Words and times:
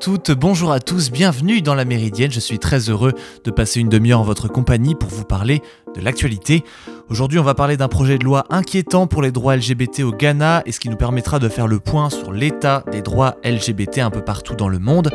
toutes, 0.00 0.30
bonjour 0.30 0.72
à 0.72 0.80
tous, 0.80 1.10
bienvenue 1.10 1.60
dans 1.60 1.74
la 1.74 1.84
Méridienne. 1.84 2.30
Je 2.30 2.40
suis 2.40 2.58
très 2.58 2.88
heureux 2.88 3.12
de 3.44 3.50
passer 3.50 3.80
une 3.80 3.90
demi-heure 3.90 4.20
en 4.20 4.24
votre 4.24 4.48
compagnie 4.48 4.94
pour 4.94 5.10
vous 5.10 5.26
parler 5.26 5.60
de 5.94 6.00
l'actualité. 6.00 6.64
Aujourd'hui, 7.10 7.38
on 7.38 7.42
va 7.42 7.52
parler 7.52 7.76
d'un 7.76 7.88
projet 7.88 8.16
de 8.16 8.24
loi 8.24 8.46
inquiétant 8.48 9.06
pour 9.06 9.20
les 9.20 9.30
droits 9.30 9.56
LGBT 9.56 10.00
au 10.00 10.12
Ghana 10.12 10.62
et 10.64 10.72
ce 10.72 10.80
qui 10.80 10.88
nous 10.88 10.96
permettra 10.96 11.38
de 11.38 11.50
faire 11.50 11.66
le 11.66 11.80
point 11.80 12.08
sur 12.08 12.32
l'état 12.32 12.82
des 12.90 13.02
droits 13.02 13.36
LGBT 13.44 13.98
un 13.98 14.10
peu 14.10 14.22
partout 14.22 14.54
dans 14.54 14.70
le 14.70 14.78
monde. 14.78 15.10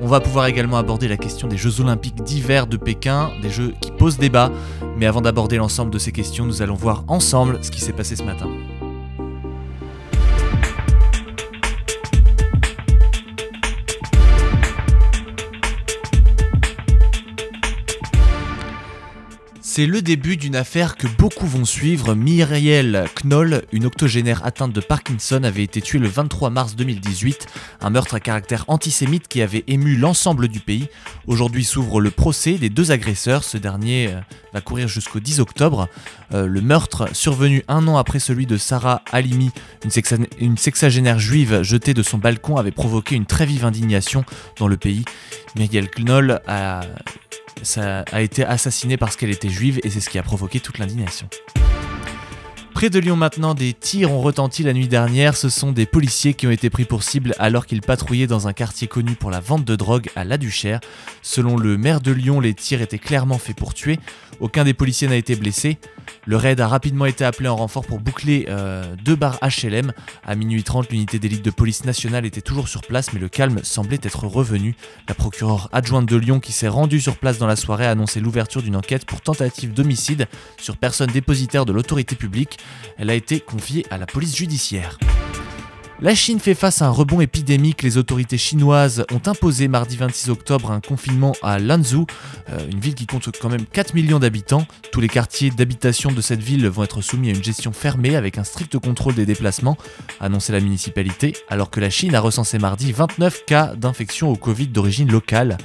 On 0.00 0.06
va 0.06 0.20
pouvoir 0.20 0.46
également 0.46 0.78
aborder 0.78 1.08
la 1.08 1.18
question 1.18 1.46
des 1.46 1.58
Jeux 1.58 1.82
olympiques 1.82 2.22
d'hiver 2.22 2.66
de 2.66 2.78
Pékin, 2.78 3.30
des 3.42 3.50
jeux 3.50 3.74
qui 3.82 3.90
posent 3.90 4.16
débat. 4.16 4.50
Mais 4.96 5.04
avant 5.04 5.20
d'aborder 5.20 5.58
l'ensemble 5.58 5.90
de 5.90 5.98
ces 5.98 6.10
questions, 6.10 6.46
nous 6.46 6.62
allons 6.62 6.74
voir 6.74 7.04
ensemble 7.06 7.58
ce 7.60 7.70
qui 7.70 7.82
s'est 7.82 7.92
passé 7.92 8.16
ce 8.16 8.22
matin. 8.22 8.48
C'est 19.74 19.86
le 19.86 20.02
début 20.02 20.36
d'une 20.36 20.54
affaire 20.54 20.98
que 20.98 21.06
beaucoup 21.06 21.46
vont 21.46 21.64
suivre. 21.64 22.14
Myriel 22.14 23.06
Knoll, 23.24 23.62
une 23.72 23.86
octogénaire 23.86 24.44
atteinte 24.44 24.74
de 24.74 24.82
Parkinson, 24.82 25.44
avait 25.44 25.62
été 25.62 25.80
tuée 25.80 25.98
le 25.98 26.08
23 26.08 26.50
mars 26.50 26.76
2018. 26.76 27.46
Un 27.80 27.88
meurtre 27.88 28.14
à 28.14 28.20
caractère 28.20 28.66
antisémite 28.68 29.28
qui 29.28 29.40
avait 29.40 29.64
ému 29.68 29.96
l'ensemble 29.96 30.48
du 30.48 30.60
pays. 30.60 30.88
Aujourd'hui 31.26 31.64
s'ouvre 31.64 32.02
le 32.02 32.10
procès 32.10 32.58
des 32.58 32.68
deux 32.68 32.92
agresseurs. 32.92 33.44
Ce 33.44 33.56
dernier 33.56 34.08
euh, 34.08 34.20
va 34.52 34.60
courir 34.60 34.88
jusqu'au 34.88 35.20
10 35.20 35.40
octobre. 35.40 35.88
Euh, 36.34 36.46
le 36.46 36.60
meurtre, 36.60 37.08
survenu 37.14 37.64
un 37.66 37.88
an 37.88 37.96
après 37.96 38.18
celui 38.18 38.44
de 38.44 38.58
Sarah 38.58 39.00
Halimi, 39.10 39.52
une, 39.84 40.26
une 40.38 40.58
sexagénaire 40.58 41.18
juive 41.18 41.62
jetée 41.62 41.94
de 41.94 42.02
son 42.02 42.18
balcon, 42.18 42.58
avait 42.58 42.72
provoqué 42.72 43.16
une 43.16 43.24
très 43.24 43.46
vive 43.46 43.64
indignation 43.64 44.26
dans 44.58 44.68
le 44.68 44.76
pays. 44.76 45.06
Myriel 45.56 45.88
Knoll 45.88 46.42
a 46.46 46.82
ça 47.62 48.04
a 48.12 48.20
été 48.22 48.44
assassiné 48.44 48.96
parce 48.96 49.16
qu'elle 49.16 49.30
était 49.30 49.48
juive 49.48 49.80
et 49.84 49.90
c'est 49.90 50.00
ce 50.00 50.10
qui 50.10 50.18
a 50.18 50.22
provoqué 50.22 50.60
toute 50.60 50.78
l'indignation. 50.78 51.28
Près 52.74 52.90
de 52.90 52.98
Lyon 52.98 53.16
maintenant, 53.16 53.54
des 53.54 53.74
tirs 53.74 54.10
ont 54.10 54.20
retenti 54.20 54.62
la 54.62 54.72
nuit 54.72 54.88
dernière. 54.88 55.36
Ce 55.36 55.48
sont 55.48 55.72
des 55.72 55.86
policiers 55.86 56.34
qui 56.34 56.46
ont 56.46 56.50
été 56.50 56.70
pris 56.70 56.84
pour 56.84 57.02
cible 57.02 57.34
alors 57.38 57.66
qu'ils 57.66 57.80
patrouillaient 57.80 58.26
dans 58.26 58.48
un 58.48 58.52
quartier 58.52 58.88
connu 58.88 59.14
pour 59.14 59.30
la 59.30 59.40
vente 59.40 59.64
de 59.64 59.76
drogue 59.76 60.08
à 60.16 60.24
La 60.24 60.38
Duchère. 60.38 60.80
Selon 61.20 61.56
le 61.56 61.76
maire 61.76 62.00
de 62.00 62.10
Lyon, 62.10 62.40
les 62.40 62.54
tirs 62.54 62.82
étaient 62.82 62.98
clairement 62.98 63.38
faits 63.38 63.56
pour 63.56 63.74
tuer. 63.74 64.00
Aucun 64.40 64.64
des 64.64 64.74
policiers 64.74 65.06
n'a 65.06 65.16
été 65.16 65.36
blessé. 65.36 65.78
Le 66.24 66.36
raid 66.36 66.60
a 66.60 66.66
rapidement 66.66 67.06
été 67.06 67.24
appelé 67.24 67.48
en 67.48 67.56
renfort 67.56 67.84
pour 67.84 68.00
boucler 68.00 68.46
euh, 68.48 68.96
deux 69.04 69.14
barres 69.14 69.38
HLM. 69.42 69.92
À 70.24 70.34
minuit 70.34 70.64
30, 70.64 70.90
l'unité 70.90 71.18
d'élite 71.18 71.44
de 71.44 71.50
police 71.50 71.84
nationale 71.84 72.26
était 72.26 72.40
toujours 72.40 72.68
sur 72.68 72.82
place, 72.82 73.12
mais 73.12 73.20
le 73.20 73.28
calme 73.28 73.60
semblait 73.62 74.00
être 74.02 74.26
revenu. 74.26 74.74
La 75.08 75.14
procureure 75.14 75.68
adjointe 75.72 76.08
de 76.08 76.16
Lyon, 76.16 76.40
qui 76.40 76.52
s'est 76.52 76.68
rendue 76.68 77.00
sur 77.00 77.16
place 77.16 77.38
dans 77.38 77.46
la 77.46 77.56
soirée, 77.56 77.86
a 77.86 77.90
annoncé 77.90 78.20
l'ouverture 78.20 78.62
d'une 78.62 78.76
enquête 78.76 79.04
pour 79.04 79.20
tentative 79.20 79.72
d'homicide 79.72 80.26
sur 80.58 80.76
personne 80.76 81.10
dépositaire 81.10 81.64
de 81.64 81.72
l'autorité 81.72 82.16
publique. 82.16 82.58
Elle 82.98 83.10
a 83.10 83.14
été 83.14 83.40
confiée 83.40 83.86
à 83.90 83.98
la 83.98 84.06
police 84.06 84.36
judiciaire. 84.36 84.98
La 86.02 86.16
Chine 86.16 86.40
fait 86.40 86.56
face 86.56 86.82
à 86.82 86.86
un 86.86 86.90
rebond 86.90 87.20
épidémique. 87.20 87.84
Les 87.84 87.96
autorités 87.96 88.36
chinoises 88.36 89.04
ont 89.12 89.20
imposé 89.24 89.68
mardi 89.68 89.96
26 89.96 90.30
octobre 90.30 90.72
un 90.72 90.80
confinement 90.80 91.32
à 91.44 91.60
Lanzhou, 91.60 92.06
euh, 92.50 92.58
une 92.72 92.80
ville 92.80 92.96
qui 92.96 93.06
compte 93.06 93.28
quand 93.40 93.48
même 93.48 93.66
4 93.66 93.94
millions 93.94 94.18
d'habitants. 94.18 94.66
Tous 94.90 95.00
les 95.00 95.06
quartiers 95.06 95.50
d'habitation 95.50 96.10
de 96.10 96.20
cette 96.20 96.42
ville 96.42 96.66
vont 96.66 96.82
être 96.82 97.02
soumis 97.02 97.28
à 97.28 97.30
une 97.30 97.44
gestion 97.44 97.70
fermée 97.70 98.16
avec 98.16 98.36
un 98.36 98.42
strict 98.42 98.76
contrôle 98.78 99.14
des 99.14 99.26
déplacements, 99.26 99.76
a 100.18 100.24
annoncé 100.24 100.52
la 100.52 100.58
municipalité, 100.58 101.34
alors 101.48 101.70
que 101.70 101.78
la 101.78 101.88
Chine 101.88 102.16
a 102.16 102.20
recensé 102.20 102.58
mardi 102.58 102.90
29 102.90 103.44
cas 103.46 103.76
d'infection 103.76 104.28
au 104.28 104.34
Covid 104.34 104.66
d'origine 104.66 105.08
locale. 105.08 105.56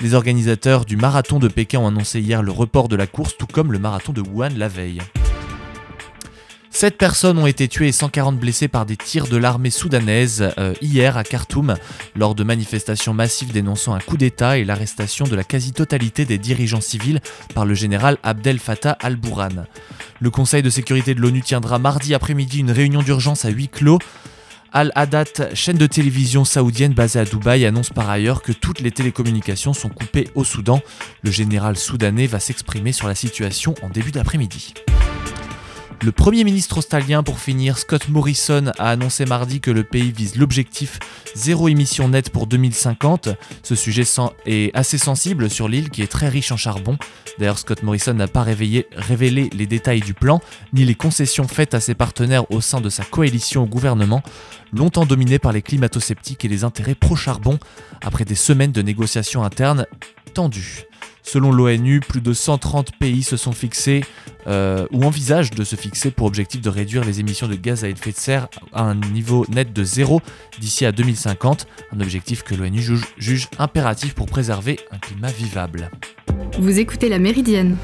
Les 0.00 0.14
organisateurs 0.14 0.86
du 0.86 0.96
marathon 0.96 1.38
de 1.38 1.48
Pékin 1.48 1.80
ont 1.80 1.88
annoncé 1.88 2.18
hier 2.18 2.42
le 2.42 2.50
report 2.50 2.88
de 2.88 2.96
la 2.96 3.06
course, 3.06 3.36
tout 3.36 3.46
comme 3.46 3.72
le 3.72 3.78
marathon 3.78 4.14
de 4.14 4.22
Wuhan 4.22 4.56
la 4.56 4.68
veille. 4.68 5.02
7 6.74 6.96
personnes 6.96 7.38
ont 7.38 7.46
été 7.46 7.68
tuées 7.68 7.88
et 7.88 7.92
140 7.92 8.38
blessées 8.38 8.66
par 8.66 8.86
des 8.86 8.96
tirs 8.96 9.28
de 9.28 9.36
l'armée 9.36 9.68
soudanaise 9.68 10.52
euh, 10.56 10.72
hier 10.80 11.18
à 11.18 11.22
Khartoum 11.22 11.76
lors 12.16 12.34
de 12.34 12.42
manifestations 12.44 13.12
massives 13.12 13.52
dénonçant 13.52 13.92
un 13.92 14.00
coup 14.00 14.16
d'État 14.16 14.56
et 14.56 14.64
l'arrestation 14.64 15.26
de 15.26 15.36
la 15.36 15.44
quasi-totalité 15.44 16.24
des 16.24 16.38
dirigeants 16.38 16.80
civils 16.80 17.20
par 17.54 17.66
le 17.66 17.74
général 17.74 18.16
Abdel 18.22 18.58
Fattah 18.58 18.96
al-Bourhan. 19.00 19.66
Le 20.18 20.30
Conseil 20.30 20.62
de 20.62 20.70
sécurité 20.70 21.14
de 21.14 21.20
l'ONU 21.20 21.42
tiendra 21.42 21.78
mardi 21.78 22.14
après-midi 22.14 22.60
une 22.60 22.70
réunion 22.70 23.02
d'urgence 23.02 23.44
à 23.44 23.50
huis 23.50 23.68
clos. 23.68 23.98
Al-Hadat, 24.72 25.54
chaîne 25.54 25.76
de 25.76 25.86
télévision 25.86 26.46
saoudienne 26.46 26.94
basée 26.94 27.18
à 27.18 27.26
Dubaï, 27.26 27.66
annonce 27.66 27.90
par 27.90 28.08
ailleurs 28.08 28.40
que 28.40 28.52
toutes 28.52 28.80
les 28.80 28.90
télécommunications 28.90 29.74
sont 29.74 29.90
coupées 29.90 30.30
au 30.34 30.42
Soudan. 30.42 30.80
Le 31.22 31.30
général 31.30 31.76
soudanais 31.76 32.26
va 32.26 32.40
s'exprimer 32.40 32.92
sur 32.92 33.08
la 33.08 33.14
situation 33.14 33.74
en 33.82 33.90
début 33.90 34.10
d'après-midi. 34.10 34.72
Le 36.04 36.10
Premier 36.10 36.42
ministre 36.42 36.78
australien, 36.78 37.22
pour 37.22 37.38
finir, 37.38 37.78
Scott 37.78 38.08
Morrison, 38.08 38.72
a 38.76 38.90
annoncé 38.90 39.24
mardi 39.24 39.60
que 39.60 39.70
le 39.70 39.84
pays 39.84 40.10
vise 40.10 40.34
l'objectif 40.34 40.98
zéro 41.36 41.68
émission 41.68 42.08
nette 42.08 42.30
pour 42.30 42.48
2050. 42.48 43.28
Ce 43.62 43.74
sujet 43.76 44.02
est 44.44 44.76
assez 44.76 44.98
sensible 44.98 45.48
sur 45.48 45.68
l'île 45.68 45.90
qui 45.90 46.02
est 46.02 46.10
très 46.10 46.28
riche 46.28 46.50
en 46.50 46.56
charbon. 46.56 46.98
D'ailleurs, 47.38 47.60
Scott 47.60 47.84
Morrison 47.84 48.14
n'a 48.14 48.26
pas 48.26 48.42
révélé 48.42 49.48
les 49.52 49.66
détails 49.66 50.00
du 50.00 50.12
plan, 50.12 50.40
ni 50.72 50.84
les 50.84 50.96
concessions 50.96 51.46
faites 51.46 51.72
à 51.72 51.78
ses 51.78 51.94
partenaires 51.94 52.50
au 52.50 52.60
sein 52.60 52.80
de 52.80 52.88
sa 52.88 53.04
coalition 53.04 53.62
au 53.62 53.66
gouvernement, 53.66 54.24
longtemps 54.72 55.06
dominée 55.06 55.38
par 55.38 55.52
les 55.52 55.62
climato-sceptiques 55.62 56.44
et 56.44 56.48
les 56.48 56.64
intérêts 56.64 56.96
pro-charbon, 56.96 57.60
après 58.00 58.24
des 58.24 58.34
semaines 58.34 58.72
de 58.72 58.82
négociations 58.82 59.44
internes 59.44 59.86
tendues. 60.34 60.82
Selon 61.22 61.52
l'ONU, 61.52 62.00
plus 62.00 62.20
de 62.20 62.32
130 62.32 62.96
pays 62.96 63.22
se 63.22 63.36
sont 63.36 63.52
fixés 63.52 64.04
euh, 64.46 64.86
ou 64.90 65.04
envisagent 65.04 65.50
de 65.50 65.64
se 65.64 65.76
fixer 65.76 66.10
pour 66.10 66.26
objectif 66.26 66.60
de 66.60 66.68
réduire 66.68 67.04
les 67.04 67.20
émissions 67.20 67.48
de 67.48 67.54
gaz 67.54 67.84
à 67.84 67.88
effet 67.88 68.10
de 68.10 68.16
serre 68.16 68.48
à 68.72 68.82
un 68.82 68.94
niveau 68.94 69.46
net 69.48 69.72
de 69.72 69.84
zéro 69.84 70.20
d'ici 70.60 70.84
à 70.84 70.92
2050, 70.92 71.66
un 71.94 72.00
objectif 72.00 72.42
que 72.42 72.54
l'ONU 72.54 72.80
juge, 72.80 73.04
juge 73.18 73.48
impératif 73.58 74.14
pour 74.14 74.26
préserver 74.26 74.80
un 74.90 74.98
climat 74.98 75.30
vivable. 75.30 75.90
Vous 76.58 76.78
écoutez 76.78 77.08
La 77.08 77.18
Méridienne 77.18 77.76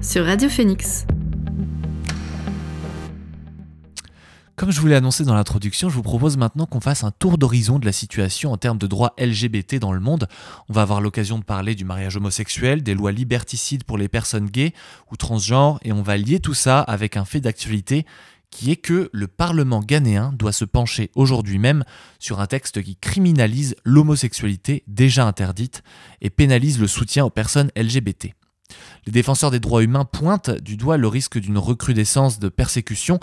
sur 0.00 0.24
Radio 0.24 0.48
Phoenix. 0.48 1.06
Comme 4.62 4.70
je 4.70 4.80
vous 4.80 4.86
l'ai 4.86 4.94
annoncé 4.94 5.24
dans 5.24 5.34
l'introduction, 5.34 5.88
je 5.88 5.96
vous 5.96 6.04
propose 6.04 6.36
maintenant 6.36 6.66
qu'on 6.66 6.80
fasse 6.80 7.02
un 7.02 7.10
tour 7.10 7.36
d'horizon 7.36 7.80
de 7.80 7.84
la 7.84 7.90
situation 7.90 8.52
en 8.52 8.56
termes 8.56 8.78
de 8.78 8.86
droits 8.86 9.12
LGBT 9.18 9.80
dans 9.80 9.92
le 9.92 9.98
monde. 9.98 10.28
On 10.68 10.72
va 10.72 10.82
avoir 10.82 11.00
l'occasion 11.00 11.40
de 11.40 11.42
parler 11.42 11.74
du 11.74 11.84
mariage 11.84 12.16
homosexuel, 12.16 12.84
des 12.84 12.94
lois 12.94 13.10
liberticides 13.10 13.82
pour 13.82 13.98
les 13.98 14.06
personnes 14.06 14.46
gays 14.46 14.72
ou 15.10 15.16
transgenres, 15.16 15.80
et 15.82 15.90
on 15.90 16.02
va 16.02 16.16
lier 16.16 16.38
tout 16.38 16.54
ça 16.54 16.78
avec 16.78 17.16
un 17.16 17.24
fait 17.24 17.40
d'actualité 17.40 18.06
qui 18.50 18.70
est 18.70 18.76
que 18.76 19.10
le 19.12 19.26
Parlement 19.26 19.80
ghanéen 19.80 20.32
doit 20.32 20.52
se 20.52 20.64
pencher 20.64 21.10
aujourd'hui 21.16 21.58
même 21.58 21.82
sur 22.20 22.38
un 22.38 22.46
texte 22.46 22.84
qui 22.84 22.94
criminalise 22.94 23.74
l'homosexualité 23.82 24.84
déjà 24.86 25.26
interdite 25.26 25.82
et 26.20 26.30
pénalise 26.30 26.78
le 26.78 26.86
soutien 26.86 27.24
aux 27.24 27.30
personnes 27.30 27.72
LGBT. 27.74 28.28
Les 29.06 29.12
défenseurs 29.12 29.50
des 29.50 29.60
droits 29.60 29.82
humains 29.82 30.04
pointent 30.04 30.50
du 30.50 30.76
doigt 30.76 30.96
le 30.96 31.08
risque 31.08 31.38
d'une 31.38 31.58
recrudescence 31.58 32.38
de 32.38 32.48
persécution 32.48 33.20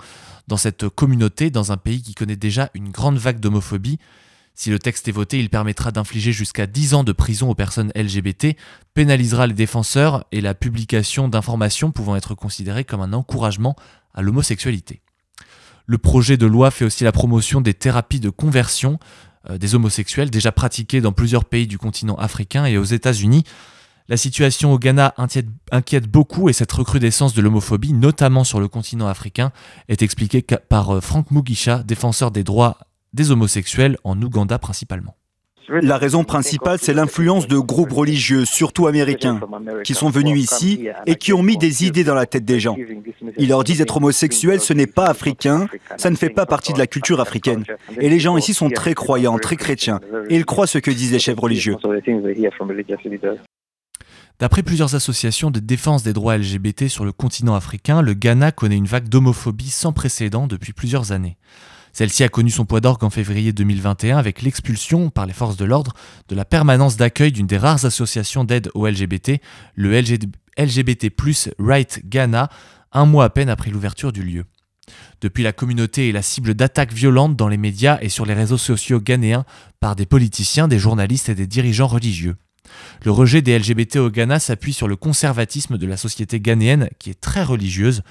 dans 0.48 0.56
cette 0.56 0.88
communauté, 0.88 1.50
dans 1.50 1.72
un 1.72 1.76
pays 1.76 2.02
qui 2.02 2.14
connaît 2.14 2.36
déjà 2.36 2.70
une 2.74 2.90
grande 2.90 3.18
vague 3.18 3.40
d'homophobie. 3.40 3.98
Si 4.54 4.68
le 4.68 4.78
texte 4.78 5.08
est 5.08 5.12
voté, 5.12 5.38
il 5.38 5.48
permettra 5.48 5.90
d'infliger 5.90 6.32
jusqu'à 6.32 6.66
10 6.66 6.94
ans 6.94 7.04
de 7.04 7.12
prison 7.12 7.48
aux 7.48 7.54
personnes 7.54 7.92
LGBT, 7.94 8.56
pénalisera 8.94 9.46
les 9.46 9.54
défenseurs 9.54 10.26
et 10.32 10.40
la 10.40 10.54
publication 10.54 11.28
d'informations 11.28 11.92
pouvant 11.92 12.16
être 12.16 12.34
considérées 12.34 12.84
comme 12.84 13.00
un 13.00 13.12
encouragement 13.12 13.74
à 14.12 14.22
l'homosexualité. 14.22 15.00
Le 15.86 15.98
projet 15.98 16.36
de 16.36 16.46
loi 16.46 16.70
fait 16.70 16.84
aussi 16.84 17.04
la 17.04 17.12
promotion 17.12 17.60
des 17.60 17.74
thérapies 17.74 18.20
de 18.20 18.30
conversion 18.30 18.98
euh, 19.48 19.56
des 19.56 19.74
homosexuels 19.74 20.30
déjà 20.30 20.52
pratiquées 20.52 21.00
dans 21.00 21.12
plusieurs 21.12 21.46
pays 21.46 21.66
du 21.66 21.78
continent 21.78 22.16
africain 22.16 22.66
et 22.66 22.76
aux 22.76 22.84
États-Unis. 22.84 23.44
La 24.10 24.16
situation 24.16 24.72
au 24.72 24.78
Ghana 24.80 25.14
inquiète 25.70 26.08
beaucoup 26.08 26.48
et 26.48 26.52
cette 26.52 26.72
recrudescence 26.72 27.32
de 27.32 27.40
l'homophobie, 27.40 27.92
notamment 27.92 28.42
sur 28.42 28.58
le 28.58 28.66
continent 28.66 29.06
africain, 29.06 29.52
est 29.88 30.02
expliquée 30.02 30.42
par 30.42 30.96
euh, 30.96 31.00
Frank 31.00 31.30
Mugisha, 31.30 31.84
défenseur 31.84 32.32
des 32.32 32.42
droits 32.42 32.78
des 33.12 33.30
homosexuels 33.30 33.96
en 34.02 34.20
Ouganda 34.20 34.58
principalement. 34.58 35.14
La 35.68 35.96
raison 35.96 36.24
principale, 36.24 36.80
c'est 36.82 36.92
l'influence 36.92 37.46
de 37.46 37.56
groupes 37.58 37.92
religieux, 37.92 38.44
surtout 38.44 38.88
américains, 38.88 39.38
qui 39.84 39.94
sont 39.94 40.10
venus 40.10 40.42
ici 40.42 40.88
et 41.06 41.14
qui 41.14 41.32
ont 41.32 41.44
mis 41.44 41.56
des 41.56 41.84
idées 41.84 42.02
dans 42.02 42.16
la 42.16 42.26
tête 42.26 42.44
des 42.44 42.58
gens. 42.58 42.76
Ils 43.38 43.48
leur 43.48 43.62
disent 43.62 43.80
être 43.80 43.98
homosexuel, 43.98 44.58
ce 44.58 44.72
n'est 44.72 44.88
pas 44.88 45.06
africain, 45.06 45.68
ça 45.96 46.10
ne 46.10 46.16
fait 46.16 46.30
pas 46.30 46.46
partie 46.46 46.72
de 46.72 46.78
la 46.78 46.88
culture 46.88 47.20
africaine. 47.20 47.64
Et 48.00 48.08
les 48.08 48.18
gens 48.18 48.36
ici 48.36 48.54
sont 48.54 48.70
très 48.70 48.94
croyants, 48.94 49.38
très 49.38 49.54
chrétiens, 49.54 50.00
et 50.28 50.34
ils 50.34 50.44
croient 50.44 50.66
ce 50.66 50.78
que 50.78 50.90
disent 50.90 51.12
les 51.12 51.20
chefs 51.20 51.38
religieux. 51.38 51.76
D'après 54.40 54.62
plusieurs 54.62 54.94
associations 54.94 55.50
de 55.50 55.60
défense 55.60 56.02
des 56.02 56.14
droits 56.14 56.38
LGBT 56.38 56.88
sur 56.88 57.04
le 57.04 57.12
continent 57.12 57.54
africain, 57.54 58.00
le 58.00 58.14
Ghana 58.14 58.52
connaît 58.52 58.78
une 58.78 58.86
vague 58.86 59.10
d'homophobie 59.10 59.68
sans 59.68 59.92
précédent 59.92 60.46
depuis 60.46 60.72
plusieurs 60.72 61.12
années. 61.12 61.36
Celle-ci 61.92 62.24
a 62.24 62.30
connu 62.30 62.48
son 62.48 62.64
poids 62.64 62.80
d'orgue 62.80 63.04
en 63.04 63.10
février 63.10 63.52
2021 63.52 64.16
avec 64.16 64.40
l'expulsion 64.40 65.10
par 65.10 65.26
les 65.26 65.34
forces 65.34 65.58
de 65.58 65.66
l'ordre 65.66 65.92
de 66.28 66.34
la 66.34 66.46
permanence 66.46 66.96
d'accueil 66.96 67.32
d'une 67.32 67.46
des 67.46 67.58
rares 67.58 67.84
associations 67.84 68.44
d'aide 68.44 68.70
aux 68.72 68.88
LGBT, 68.88 69.42
le 69.74 70.00
LGBT 70.56 71.12
Right 71.58 72.00
Ghana, 72.06 72.48
un 72.92 73.04
mois 73.04 73.24
à 73.24 73.30
peine 73.30 73.50
après 73.50 73.70
l'ouverture 73.70 74.10
du 74.10 74.22
lieu. 74.22 74.46
Depuis, 75.20 75.42
la 75.42 75.52
communauté 75.52 76.08
est 76.08 76.12
la 76.12 76.22
cible 76.22 76.54
d'attaques 76.54 76.94
violentes 76.94 77.36
dans 77.36 77.48
les 77.48 77.58
médias 77.58 77.98
et 78.00 78.08
sur 78.08 78.24
les 78.24 78.34
réseaux 78.34 78.56
sociaux 78.56 79.00
ghanéens 79.00 79.44
par 79.80 79.96
des 79.96 80.06
politiciens, 80.06 80.66
des 80.66 80.78
journalistes 80.78 81.28
et 81.28 81.34
des 81.34 81.46
dirigeants 81.46 81.88
religieux. 81.88 82.36
Le 83.04 83.10
rejet 83.10 83.42
des 83.42 83.58
LGBT 83.58 83.96
au 83.96 84.10
Ghana 84.10 84.38
s'appuie 84.38 84.72
sur 84.72 84.88
le 84.88 84.96
conservatisme 84.96 85.78
de 85.78 85.86
la 85.86 85.96
société 85.96 86.40
ghanéenne 86.40 86.88
qui 86.98 87.10
est 87.10 87.20
très 87.20 87.42
religieuse 87.42 88.02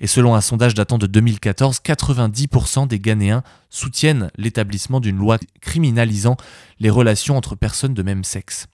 et 0.00 0.06
selon 0.06 0.34
un 0.34 0.40
sondage 0.40 0.74
datant 0.74 0.98
de 0.98 1.06
2014, 1.06 1.80
90% 1.84 2.88
des 2.88 2.98
Ghanéens 2.98 3.42
soutiennent 3.70 4.30
l'établissement 4.36 5.00
d'une 5.00 5.18
loi 5.18 5.38
criminalisant 5.60 6.36
les 6.80 6.90
relations 6.90 7.36
entre 7.36 7.56
personnes 7.56 7.94
de 7.94 8.02
même 8.02 8.24
sexe. 8.24 8.66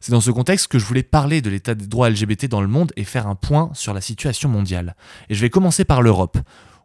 C'est 0.00 0.12
dans 0.12 0.20
ce 0.20 0.30
contexte 0.30 0.68
que 0.68 0.78
je 0.78 0.84
voulais 0.84 1.02
parler 1.02 1.40
de 1.40 1.50
l'état 1.50 1.74
des 1.74 1.86
droits 1.86 2.10
LGBT 2.10 2.46
dans 2.46 2.60
le 2.60 2.68
monde 2.68 2.92
et 2.96 3.04
faire 3.04 3.26
un 3.26 3.34
point 3.34 3.70
sur 3.74 3.94
la 3.94 4.00
situation 4.00 4.48
mondiale. 4.48 4.94
Et 5.28 5.34
je 5.34 5.40
vais 5.40 5.50
commencer 5.50 5.84
par 5.84 6.02
l'Europe. 6.02 6.38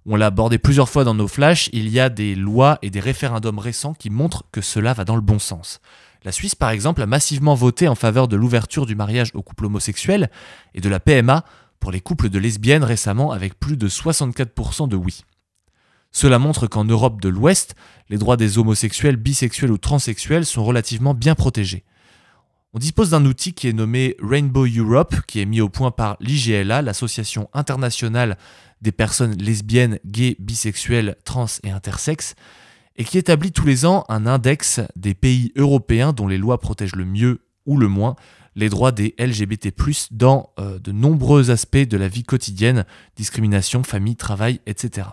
On 0.07 0.15
l'a 0.15 0.27
abordé 0.27 0.59
plusieurs 0.59 0.89
fois 0.89 1.03
dans 1.03 1.15
nos 1.15 1.27
flashs, 1.27 1.69
il 1.73 1.89
y 1.89 1.99
a 1.99 2.09
des 2.09 2.35
lois 2.35 2.77
et 2.83 2.91
des 2.91 2.99
référendums 2.99 3.57
récents 3.57 3.93
qui 3.93 4.11
montrent 4.11 4.43
que 4.51 4.61
cela 4.61 4.93
va 4.93 5.03
dans 5.03 5.15
le 5.15 5.21
bon 5.21 5.39
sens. 5.39 5.79
La 6.25 6.31
Suisse, 6.31 6.55
par 6.55 6.71
exemple, 6.71 7.03
a 7.03 7.05
massivement 7.05 7.53
voté 7.53 7.87
en 7.87 7.93
faveur 7.93 8.27
de 8.27 8.35
l'ouverture 8.35 8.87
du 8.87 8.95
mariage 8.95 9.29
aux 9.35 9.43
couples 9.43 9.65
homosexuels 9.65 10.31
et 10.73 10.81
de 10.81 10.89
la 10.89 10.99
PMA 10.99 11.45
pour 11.79 11.91
les 11.91 12.01
couples 12.01 12.29
de 12.29 12.39
lesbiennes 12.39 12.83
récemment 12.83 13.31
avec 13.31 13.59
plus 13.59 13.77
de 13.77 13.87
64% 13.87 14.89
de 14.89 14.95
oui. 14.95 15.21
Cela 16.11 16.39
montre 16.39 16.65
qu'en 16.65 16.83
Europe 16.83 17.21
de 17.21 17.29
l'Ouest, 17.29 17.75
les 18.09 18.17
droits 18.17 18.37
des 18.37 18.57
homosexuels, 18.57 19.17
bisexuels 19.17 19.71
ou 19.71 19.77
transsexuels 19.77 20.47
sont 20.47 20.63
relativement 20.63 21.13
bien 21.13 21.35
protégés. 21.35 21.83
On 22.73 22.79
dispose 22.79 23.11
d'un 23.11 23.25
outil 23.25 23.53
qui 23.53 23.67
est 23.67 23.73
nommé 23.73 24.15
Rainbow 24.19 24.65
Europe, 24.65 25.15
qui 25.27 25.41
est 25.41 25.45
mis 25.45 25.61
au 25.61 25.69
point 25.69 25.91
par 25.91 26.17
l'IGLA, 26.21 26.81
l'Association 26.81 27.49
internationale 27.53 28.37
des 28.81 28.91
personnes 28.91 29.37
lesbiennes, 29.37 29.99
gays, 30.05 30.35
bisexuelles, 30.39 31.17
trans 31.23 31.45
et 31.63 31.69
intersexes, 31.69 32.35
et 32.97 33.03
qui 33.03 33.17
établit 33.17 33.51
tous 33.51 33.65
les 33.65 33.85
ans 33.85 34.05
un 34.09 34.25
index 34.25 34.81
des 34.95 35.13
pays 35.13 35.51
européens 35.55 36.13
dont 36.13 36.27
les 36.27 36.37
lois 36.37 36.59
protègent 36.59 36.95
le 36.95 37.05
mieux 37.05 37.41
ou 37.65 37.77
le 37.77 37.87
moins 37.87 38.15
les 38.55 38.69
droits 38.69 38.91
des 38.91 39.15
LGBT+, 39.19 39.73
dans 40.11 40.49
euh, 40.59 40.79
de 40.79 40.91
nombreux 40.91 41.51
aspects 41.51 41.77
de 41.77 41.97
la 41.97 42.07
vie 42.07 42.23
quotidienne, 42.23 42.85
discrimination, 43.17 43.83
famille, 43.83 44.15
travail, 44.15 44.61
etc. 44.65 45.09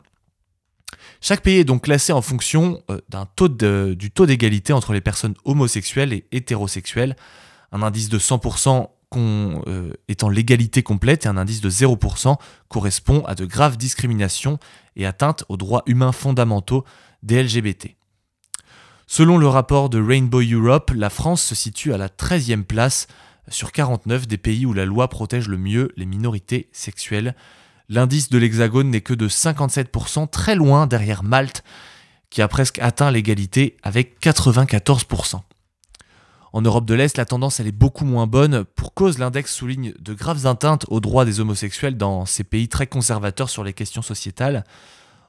Chaque 1.21 1.43
pays 1.43 1.59
est 1.59 1.65
donc 1.65 1.83
classé 1.83 2.13
en 2.13 2.23
fonction 2.23 2.83
euh, 2.91 3.95
du 3.95 4.11
taux 4.11 4.27
d'égalité 4.27 4.73
entre 4.73 4.93
les 4.93 5.01
personnes 5.01 5.35
homosexuelles 5.45 6.13
et 6.13 6.27
hétérosexuelles, 6.31 7.17
un 7.73 7.83
indice 7.83 8.09
de 8.09 8.19
100% 8.19 8.89
euh, 9.15 9.93
étant 10.09 10.29
l'égalité 10.29 10.83
complète 10.83 11.27
et 11.27 11.29
un 11.29 11.37
indice 11.37 11.61
de 11.61 11.69
0% 11.69 12.37
correspond 12.69 13.23
à 13.27 13.35
de 13.35 13.45
graves 13.45 13.77
discriminations 13.77 14.59
et 14.97 15.05
atteintes 15.05 15.45
aux 15.49 15.57
droits 15.57 15.83
humains 15.87 16.13
fondamentaux 16.13 16.85
des 17.23 17.43
LGBT. 17.43 17.97
Selon 19.07 19.37
le 19.37 19.47
rapport 19.47 19.91
de 19.91 20.01
Rainbow 20.01 20.41
Europe, 20.41 20.91
la 20.95 21.11
France 21.11 21.43
se 21.43 21.55
situe 21.55 21.93
à 21.93 21.99
la 21.99 22.09
13e 22.09 22.65
place 22.65 23.09
sur 23.49 23.73
49 23.73 24.27
des 24.27 24.39
pays 24.39 24.67
où 24.67 24.73
la 24.73 24.85
loi 24.85 25.09
protège 25.09 25.49
le 25.49 25.59
mieux 25.59 25.91
les 25.97 26.07
minorités 26.07 26.69
sexuelles. 26.73 27.35
L'indice 27.89 28.31
de 28.31 28.39
l'Hexagone 28.39 28.91
n'est 28.91 29.01
que 29.01 29.15
de 29.15 29.29
57%, 29.29 30.31
très 30.31 30.55
loin 30.55 30.87
derrière 30.87 31.25
Malte, 31.25 31.63
qui 32.31 32.41
a 32.41 32.49
presque 32.49 32.79
atteint 32.79 33.11
l'égalité 33.11 33.77
avec 33.83 34.19
94%. 34.25 35.41
En 36.55 36.61
Europe 36.61 36.85
de 36.85 36.95
l'Est, 36.95 37.17
la 37.17 37.25
tendance 37.25 37.61
elle 37.61 37.67
est 37.67 37.73
beaucoup 37.73 38.05
moins 38.05 38.27
bonne. 38.27 38.65
Pour 38.65 38.95
cause, 38.95 39.19
l'index 39.19 39.55
souligne 39.55 39.93
de 39.99 40.15
graves 40.15 40.47
atteintes 40.47 40.85
aux 40.89 41.01
droits 41.01 41.25
des 41.25 41.41
homosexuels 41.41 41.97
dans 41.97 42.27
ces 42.27 42.45
pays 42.45 42.69
très 42.69 42.87
conservateurs 42.87 43.51
sur 43.51 43.65
les 43.65 43.73
questions 43.73 44.03
sociétales. 44.03 44.65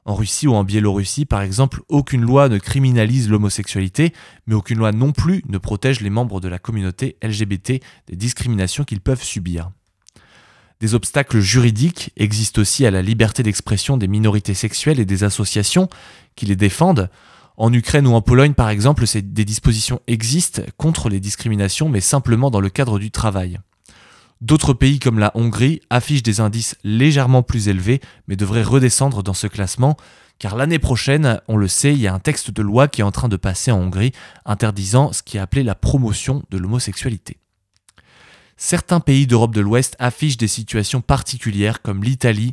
En 0.06 0.14
Russie 0.14 0.46
ou 0.46 0.54
en 0.54 0.64
Biélorussie, 0.64 1.24
par 1.24 1.40
exemple, 1.40 1.80
aucune 1.88 2.20
loi 2.20 2.50
ne 2.50 2.58
criminalise 2.58 3.30
l'homosexualité, 3.30 4.12
mais 4.46 4.54
aucune 4.54 4.78
loi 4.78 4.92
non 4.92 5.12
plus 5.12 5.42
ne 5.48 5.56
protège 5.56 6.02
les 6.02 6.10
membres 6.10 6.40
de 6.40 6.48
la 6.48 6.58
communauté 6.58 7.16
LGBT 7.22 7.80
des 8.08 8.16
discriminations 8.16 8.84
qu'ils 8.84 9.00
peuvent 9.00 9.22
subir. 9.22 9.70
Des 10.80 10.94
obstacles 10.94 11.40
juridiques 11.40 12.12
existent 12.18 12.60
aussi 12.60 12.84
à 12.84 12.90
la 12.90 13.00
liberté 13.00 13.42
d'expression 13.42 13.96
des 13.96 14.08
minorités 14.08 14.52
sexuelles 14.52 15.00
et 15.00 15.06
des 15.06 15.24
associations 15.24 15.88
qui 16.36 16.44
les 16.44 16.56
défendent. 16.56 17.08
En 17.56 17.72
Ukraine 17.72 18.06
ou 18.06 18.12
en 18.12 18.20
Pologne, 18.20 18.52
par 18.52 18.68
exemple, 18.68 19.04
des 19.06 19.44
dispositions 19.46 20.00
existent 20.06 20.62
contre 20.76 21.08
les 21.08 21.20
discriminations, 21.20 21.88
mais 21.88 22.00
simplement 22.02 22.50
dans 22.50 22.60
le 22.60 22.68
cadre 22.68 22.98
du 22.98 23.10
travail. 23.10 23.58
D'autres 24.44 24.74
pays 24.74 24.98
comme 24.98 25.18
la 25.18 25.32
Hongrie 25.34 25.80
affichent 25.88 26.22
des 26.22 26.40
indices 26.40 26.76
légèrement 26.84 27.42
plus 27.42 27.68
élevés, 27.68 28.02
mais 28.28 28.36
devraient 28.36 28.62
redescendre 28.62 29.22
dans 29.22 29.32
ce 29.32 29.46
classement, 29.46 29.96
car 30.38 30.54
l'année 30.54 30.78
prochaine, 30.78 31.40
on 31.48 31.56
le 31.56 31.66
sait, 31.66 31.94
il 31.94 32.00
y 32.00 32.06
a 32.06 32.12
un 32.12 32.18
texte 32.18 32.50
de 32.50 32.60
loi 32.60 32.86
qui 32.86 33.00
est 33.00 33.04
en 33.04 33.10
train 33.10 33.30
de 33.30 33.38
passer 33.38 33.70
en 33.70 33.78
Hongrie, 33.78 34.12
interdisant 34.44 35.14
ce 35.14 35.22
qui 35.22 35.38
est 35.38 35.40
appelé 35.40 35.62
la 35.62 35.74
promotion 35.74 36.42
de 36.50 36.58
l'homosexualité. 36.58 37.38
Certains 38.58 39.00
pays 39.00 39.26
d'Europe 39.26 39.54
de 39.54 39.62
l'Ouest 39.62 39.96
affichent 39.98 40.36
des 40.36 40.46
situations 40.46 41.00
particulières, 41.00 41.80
comme 41.80 42.04
l'Italie, 42.04 42.52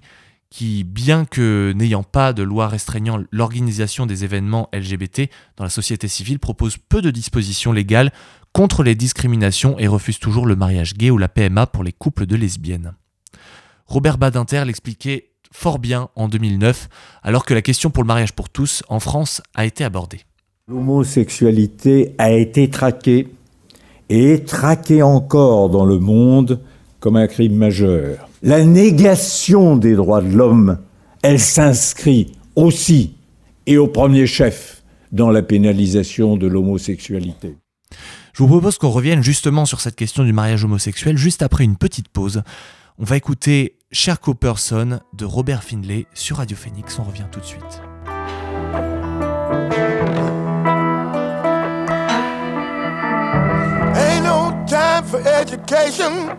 qui, 0.50 0.86
bien 0.86 1.26
que 1.26 1.74
n'ayant 1.76 2.04
pas 2.04 2.32
de 2.32 2.44
loi 2.44 2.70
restreignant 2.70 3.22
l'organisation 3.32 4.06
des 4.06 4.24
événements 4.24 4.70
LGBT 4.74 5.30
dans 5.58 5.66
la 5.66 5.70
société 5.70 6.08
civile, 6.08 6.40
propose 6.40 6.78
peu 6.78 7.02
de 7.02 7.12
dispositions 7.12 7.74
légales 7.74 8.12
contre 8.54 8.84
les 8.84 8.96
discriminations 8.96 9.78
et 9.80 9.88
refuse 9.88 10.20
toujours 10.20 10.46
le 10.46 10.56
mariage 10.56 10.94
gay 10.96 11.10
ou 11.10 11.18
la 11.18 11.30
PMA 11.30 11.68
pour 11.68 11.84
les 11.84 11.94
couples 11.94 12.26
de 12.26 12.36
lesbiennes. 12.36 12.94
Robert 13.88 14.18
Badinter 14.18 14.64
l'expliquait 14.66 15.30
fort 15.52 15.80
bien 15.80 16.10
en 16.16 16.28
2009, 16.28 16.90
alors 17.24 17.46
que 17.46 17.54
la 17.54 17.62
question 17.62 17.90
pour 17.90 18.04
le 18.04 18.08
mariage 18.08 18.34
pour 18.34 18.50
tous 18.50 18.84
en 18.90 19.00
France 19.00 19.42
a 19.54 19.66
été 19.66 19.84
abordée. 19.84 20.22
L'homosexualité 20.68 22.16
a 22.18 22.32
été 22.32 22.70
traquée 22.70 23.28
et 24.10 24.34
est 24.34 24.48
traquée 24.48 25.02
encore 25.02 25.70
dans 25.70 25.86
le 25.86 26.00
monde 26.00 26.62
comme 27.00 27.18
un 27.18 27.28
crime 27.28 27.56
majeur. 27.56 28.30
La 28.44 28.64
négation 28.64 29.76
des 29.76 29.96
droits 29.96 30.22
de 30.22 30.36
l'homme, 30.36 30.78
elle 31.22 31.40
s'inscrit 31.40 32.34
aussi 32.56 33.16
et 33.66 33.78
au 33.78 33.88
premier 33.88 34.28
chef 34.28 34.84
dans 35.12 35.30
la 35.30 35.42
pénalisation 35.42 36.38
de 36.38 36.48
l'homosexualité. 36.48 37.56
Je 38.34 38.44
vous 38.44 38.48
propose 38.48 38.78
qu'on 38.78 38.90
revienne 38.90 39.22
justement 39.22 39.66
sur 39.66 39.82
cette 39.82 39.96
question 39.96 40.24
du 40.24 40.34
mariage 40.34 40.64
homosexuel 40.64 41.18
juste 41.18 41.42
après 41.42 41.64
une 41.64 41.76
petite 41.76 42.08
pause. 42.10 42.44
On 42.98 43.04
va 43.04 43.18
écouter 43.18 43.78
Cher 43.92 44.20
Person 44.20 45.00
de 45.14 45.26
Robert 45.26 45.64
Finlay 45.64 46.06
sur 46.14 46.38
Radio 46.38 46.56
Phoenix. 46.56 46.98
On 47.00 47.04
revient 47.04 47.26
tout 47.32 47.40
de 47.40 47.46
suite. 47.46 47.82
Ain't 53.96 54.24
no 54.24 54.54
time 54.66 55.04
for 55.04 55.20
education. 55.28 56.30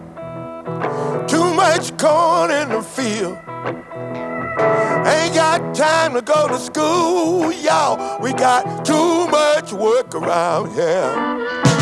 Too 1.26 1.54
much 1.54 1.96
corn 1.98 2.50
in 2.50 2.68
the 2.68 2.82
field. 2.82 3.36
Ain't 5.04 5.34
got 5.34 5.74
time 5.74 6.14
to 6.14 6.22
go 6.22 6.48
to 6.48 6.58
school, 6.58 7.52
y'all. 7.52 8.20
We 8.20 8.32
got 8.32 8.84
too 8.84 9.26
much 9.28 9.72
work 9.72 10.14
around 10.14 10.72
here. 10.74 11.81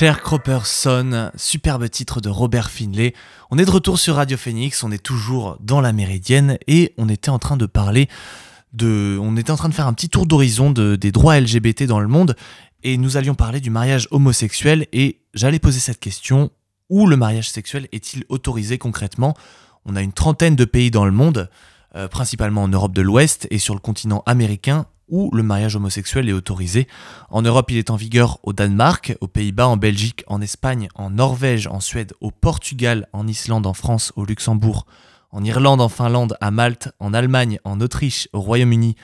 Cher 0.00 0.22
Son, 0.64 1.30
superbe 1.36 1.90
titre 1.90 2.22
de 2.22 2.30
Robert 2.30 2.70
Finlay. 2.70 3.12
On 3.50 3.58
est 3.58 3.66
de 3.66 3.70
retour 3.70 3.98
sur 3.98 4.14
Radio 4.14 4.38
Phoenix, 4.38 4.82
on 4.82 4.90
est 4.90 5.02
toujours 5.02 5.58
dans 5.60 5.82
la 5.82 5.92
Méridienne 5.92 6.56
et 6.66 6.94
on 6.96 7.10
était 7.10 7.28
en 7.28 7.38
train 7.38 7.58
de 7.58 7.66
parler 7.66 8.08
de. 8.72 9.18
On 9.20 9.36
était 9.36 9.50
en 9.50 9.56
train 9.56 9.68
de 9.68 9.74
faire 9.74 9.86
un 9.86 9.92
petit 9.92 10.08
tour 10.08 10.24
d'horizon 10.24 10.70
de, 10.70 10.96
des 10.96 11.12
droits 11.12 11.38
LGBT 11.38 11.82
dans 11.82 12.00
le 12.00 12.08
monde 12.08 12.34
et 12.82 12.96
nous 12.96 13.18
allions 13.18 13.34
parler 13.34 13.60
du 13.60 13.68
mariage 13.68 14.08
homosexuel 14.10 14.86
et 14.94 15.20
j'allais 15.34 15.58
poser 15.58 15.80
cette 15.80 16.00
question 16.00 16.50
où 16.88 17.06
le 17.06 17.18
mariage 17.18 17.50
sexuel 17.50 17.86
est-il 17.92 18.24
autorisé 18.30 18.78
concrètement? 18.78 19.34
On 19.84 19.96
a 19.96 20.00
une 20.00 20.14
trentaine 20.14 20.56
de 20.56 20.64
pays 20.64 20.90
dans 20.90 21.04
le 21.04 21.12
monde, 21.12 21.50
euh, 21.94 22.08
principalement 22.08 22.62
en 22.62 22.68
Europe 22.68 22.94
de 22.94 23.02
l'Ouest 23.02 23.48
et 23.50 23.58
sur 23.58 23.74
le 23.74 23.80
continent 23.80 24.22
américain, 24.24 24.86
où 25.10 25.30
le 25.34 25.42
mariage 25.42 25.76
homosexuel 25.76 26.28
est 26.28 26.32
autorisé. 26.32 26.88
En 27.28 27.42
Europe, 27.42 27.70
il 27.70 27.76
est 27.76 27.90
en 27.90 27.96
vigueur 27.96 28.38
au 28.42 28.52
Danemark, 28.52 29.16
aux 29.20 29.28
Pays-Bas, 29.28 29.68
en 29.68 29.76
Belgique, 29.76 30.24
en 30.26 30.40
Espagne, 30.40 30.88
en 30.94 31.10
Norvège, 31.10 31.66
en 31.66 31.80
Suède, 31.80 32.12
au 32.20 32.30
Portugal, 32.30 33.08
en 33.12 33.26
Islande, 33.26 33.66
en 33.66 33.74
France, 33.74 34.12
au 34.16 34.24
Luxembourg, 34.24 34.86
en 35.30 35.44
Irlande, 35.44 35.80
en 35.80 35.88
Finlande, 35.88 36.36
à 36.40 36.50
Malte, 36.50 36.90
en 36.98 37.12
Allemagne, 37.14 37.58
en 37.64 37.80
Autriche, 37.80 38.28
au 38.32 38.40
Royaume-Uni 38.40 38.96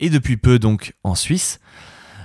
et 0.00 0.10
depuis 0.10 0.36
peu 0.36 0.58
donc 0.58 0.94
en 1.02 1.14
Suisse. 1.14 1.60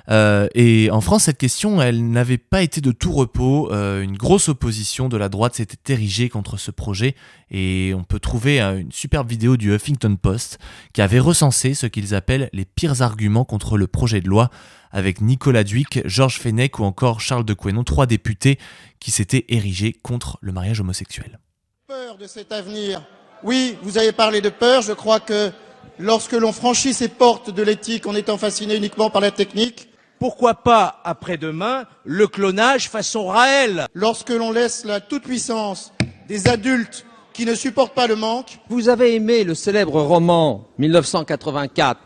Euh, 0.09 0.47
et 0.55 0.89
en 0.91 1.01
France, 1.01 1.23
cette 1.23 1.37
question, 1.37 1.81
elle 1.81 2.09
n'avait 2.09 2.37
pas 2.37 2.63
été 2.63 2.81
de 2.81 2.91
tout 2.91 3.11
repos. 3.11 3.71
Euh, 3.71 4.01
une 4.01 4.17
grosse 4.17 4.49
opposition 4.49 5.07
de 5.07 5.17
la 5.17 5.29
droite 5.29 5.55
s'était 5.55 5.93
érigée 5.93 6.29
contre 6.29 6.57
ce 6.57 6.71
projet. 6.71 7.15
Et 7.51 7.93
on 7.95 8.03
peut 8.03 8.19
trouver 8.19 8.61
euh, 8.61 8.79
une 8.79 8.91
superbe 8.91 9.29
vidéo 9.29 9.55
du 9.55 9.73
Huffington 9.73 10.15
Post 10.15 10.57
qui 10.93 11.01
avait 11.01 11.19
recensé 11.19 11.73
ce 11.73 11.85
qu'ils 11.85 12.15
appellent 12.15 12.49
les 12.53 12.65
pires 12.65 13.01
arguments 13.01 13.45
contre 13.45 13.77
le 13.77 13.87
projet 13.87 14.21
de 14.21 14.27
loi, 14.27 14.49
avec 14.91 15.21
Nicolas 15.21 15.63
Duic, 15.63 16.01
Georges 16.05 16.39
Fenech 16.39 16.79
ou 16.79 16.83
encore 16.83 17.21
Charles 17.21 17.45
de 17.45 17.53
Quenon, 17.53 17.83
trois 17.83 18.07
députés 18.07 18.57
qui 18.99 19.11
s'étaient 19.11 19.45
érigés 19.49 19.93
contre 19.93 20.39
le 20.41 20.51
mariage 20.51 20.79
homosexuel. 20.79 21.39
Peur 21.87 22.17
de 22.17 22.25
cet 22.25 22.51
avenir. 22.51 23.03
Oui, 23.43 23.77
vous 23.83 23.97
avez 23.99 24.11
parlé 24.11 24.41
de 24.41 24.49
peur. 24.49 24.81
Je 24.81 24.93
crois 24.93 25.19
que 25.19 25.51
lorsque 25.99 26.33
l'on 26.33 26.51
franchit 26.51 26.93
ces 26.93 27.07
portes 27.07 27.51
de 27.51 27.61
l'éthique 27.61 28.07
en 28.07 28.15
étant 28.15 28.37
fasciné 28.37 28.75
uniquement 28.75 29.09
par 29.09 29.21
la 29.21 29.31
technique, 29.31 29.88
pourquoi 30.19 30.55
pas 30.55 31.01
après-demain 31.03 31.85
le 32.03 32.27
clonage 32.27 32.89
façon 32.89 33.27
Raël? 33.27 33.87
Lorsque 33.93 34.29
l'on 34.29 34.51
laisse 34.51 34.85
la 34.85 34.99
toute-puissance 34.99 35.93
des 36.27 36.47
adultes 36.47 37.05
qui 37.33 37.45
ne 37.45 37.55
supportent 37.55 37.95
pas 37.95 38.07
le 38.07 38.17
manque. 38.17 38.59
Vous 38.67 38.89
avez 38.89 39.15
aimé 39.15 39.45
le 39.45 39.55
célèbre 39.55 40.01
roman 40.01 40.67
1984 40.77 42.01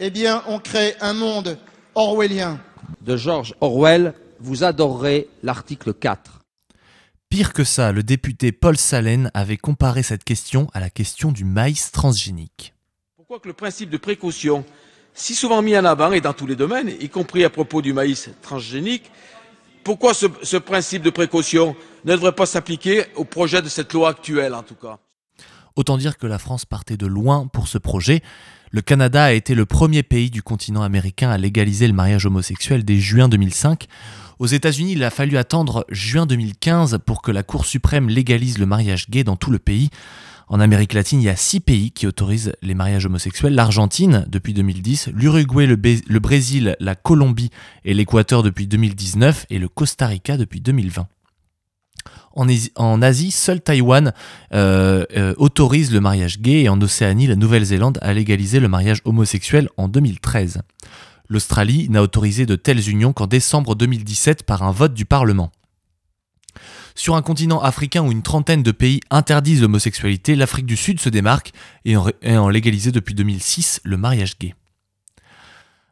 Eh 0.00 0.10
bien, 0.10 0.42
on 0.48 0.58
crée 0.58 0.96
un 1.00 1.14
monde 1.14 1.56
orwellien. 1.94 2.60
De 3.00 3.16
George 3.16 3.54
Orwell, 3.60 4.12
vous 4.40 4.64
adorerez 4.64 5.28
l'article 5.44 5.94
4. 5.94 6.40
Pire 7.28 7.52
que 7.52 7.62
ça, 7.62 7.92
le 7.92 8.02
député 8.02 8.50
Paul 8.50 8.76
Salen 8.76 9.30
avait 9.34 9.56
comparé 9.56 10.02
cette 10.02 10.24
question 10.24 10.68
à 10.74 10.80
la 10.80 10.90
question 10.90 11.30
du 11.30 11.44
maïs 11.44 11.92
transgénique. 11.92 12.74
Pourquoi 13.16 13.38
que 13.38 13.48
le 13.48 13.54
principe 13.54 13.90
de 13.90 13.96
précaution 13.98 14.64
si 15.16 15.34
souvent 15.34 15.62
mis 15.62 15.76
en 15.76 15.84
avant 15.84 16.12
et 16.12 16.20
dans 16.20 16.34
tous 16.34 16.46
les 16.46 16.54
domaines, 16.54 16.92
y 17.00 17.08
compris 17.08 17.42
à 17.42 17.50
propos 17.50 17.82
du 17.82 17.92
maïs 17.92 18.28
transgénique, 18.42 19.10
pourquoi 19.82 20.14
ce, 20.14 20.56
principe 20.56 21.02
de 21.02 21.10
précaution 21.10 21.74
ne 22.04 22.12
devrait 22.12 22.32
pas 22.32 22.44
s'appliquer 22.44 23.04
au 23.14 23.24
projet 23.24 23.62
de 23.62 23.68
cette 23.68 23.92
loi 23.92 24.10
actuelle 24.10 24.52
en 24.54 24.62
tout 24.62 24.74
cas? 24.74 24.98
Autant 25.74 25.96
dire 25.96 26.18
que 26.18 26.26
la 26.26 26.38
France 26.38 26.64
partait 26.64 26.96
de 26.96 27.06
loin 27.06 27.46
pour 27.46 27.66
ce 27.66 27.78
projet. 27.78 28.22
Le 28.70 28.82
Canada 28.82 29.24
a 29.24 29.32
été 29.32 29.54
le 29.54 29.64
premier 29.64 30.02
pays 30.02 30.28
du 30.28 30.42
continent 30.42 30.82
américain 30.82 31.30
à 31.30 31.38
légaliser 31.38 31.86
le 31.86 31.92
mariage 31.94 32.26
homosexuel 32.26 32.84
dès 32.84 32.98
juin 32.98 33.28
2005. 33.28 33.86
Aux 34.38 34.46
États-Unis, 34.46 34.92
il 34.92 35.04
a 35.04 35.10
fallu 35.10 35.38
attendre 35.38 35.86
juin 35.88 36.26
2015 36.26 36.98
pour 37.06 37.22
que 37.22 37.30
la 37.30 37.42
Cour 37.42 37.64
suprême 37.64 38.08
légalise 38.10 38.58
le 38.58 38.66
mariage 38.66 39.08
gay 39.08 39.24
dans 39.24 39.36
tout 39.36 39.50
le 39.50 39.58
pays. 39.58 39.88
En 40.48 40.60
Amérique 40.60 40.92
latine, 40.92 41.20
il 41.20 41.24
y 41.24 41.28
a 41.28 41.36
six 41.36 41.58
pays 41.58 41.90
qui 41.90 42.06
autorisent 42.06 42.52
les 42.62 42.74
mariages 42.74 43.06
homosexuels. 43.06 43.54
L'Argentine 43.54 44.26
depuis 44.28 44.54
2010, 44.54 45.10
l'Uruguay, 45.12 45.66
le, 45.66 46.18
Brésil, 46.20 46.76
la 46.78 46.94
Colombie 46.94 47.50
et 47.84 47.94
l'Équateur 47.94 48.44
depuis 48.44 48.68
2019 48.68 49.46
et 49.50 49.58
le 49.58 49.68
Costa 49.68 50.06
Rica 50.06 50.36
depuis 50.36 50.60
2020. 50.60 51.08
En 52.76 53.02
Asie, 53.02 53.30
seul 53.32 53.60
Taïwan 53.60 54.12
euh, 54.52 55.04
euh, 55.16 55.34
autorise 55.38 55.92
le 55.92 56.00
mariage 56.00 56.38
gay 56.38 56.62
et 56.62 56.68
en 56.68 56.80
Océanie, 56.80 57.26
la 57.26 57.34
Nouvelle-Zélande 57.34 57.98
a 58.02 58.12
légalisé 58.12 58.60
le 58.60 58.68
mariage 58.68 59.00
homosexuel 59.04 59.68
en 59.76 59.88
2013. 59.88 60.60
L'Australie 61.28 61.88
n'a 61.88 62.02
autorisé 62.02 62.46
de 62.46 62.54
telles 62.54 62.88
unions 62.88 63.12
qu'en 63.12 63.26
décembre 63.26 63.74
2017 63.74 64.44
par 64.44 64.62
un 64.62 64.70
vote 64.70 64.94
du 64.94 65.06
Parlement. 65.06 65.50
Sur 66.96 67.14
un 67.14 67.20
continent 67.20 67.60
africain 67.60 68.02
où 68.02 68.10
une 68.10 68.22
trentaine 68.22 68.62
de 68.62 68.72
pays 68.72 69.00
interdisent 69.10 69.60
l'homosexualité, 69.60 70.34
l'Afrique 70.34 70.64
du 70.64 70.78
Sud 70.78 70.98
se 70.98 71.10
démarque 71.10 71.52
et 71.84 71.94
en 71.94 72.48
légalisé 72.48 72.90
depuis 72.90 73.14
2006 73.14 73.82
le 73.84 73.98
mariage 73.98 74.38
gay. 74.38 74.54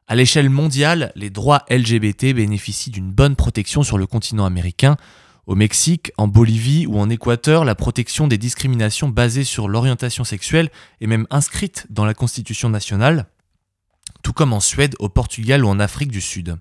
À 0.08 0.14
l'échelle 0.14 0.48
mondiale, 0.48 1.12
les 1.14 1.28
droits 1.28 1.66
LGBT 1.70 2.32
bénéficient 2.32 2.90
d'une 2.90 3.12
bonne 3.12 3.36
protection 3.36 3.82
sur 3.82 3.98
le 3.98 4.06
continent 4.06 4.46
américain. 4.46 4.96
Au 5.46 5.54
Mexique, 5.54 6.10
en 6.16 6.26
Bolivie 6.26 6.86
ou 6.86 6.98
en 6.98 7.10
Équateur, 7.10 7.66
la 7.66 7.74
protection 7.74 8.26
des 8.26 8.38
discriminations 8.38 9.10
basées 9.10 9.44
sur 9.44 9.68
l'orientation 9.68 10.24
sexuelle 10.24 10.70
est 11.02 11.06
même 11.06 11.26
inscrite 11.28 11.86
dans 11.90 12.06
la 12.06 12.14
Constitution 12.14 12.70
nationale, 12.70 13.26
tout 14.22 14.32
comme 14.32 14.54
en 14.54 14.60
Suède, 14.60 14.96
au 15.00 15.10
Portugal 15.10 15.66
ou 15.66 15.68
en 15.68 15.80
Afrique 15.80 16.10
du 16.10 16.22
Sud. 16.22 16.56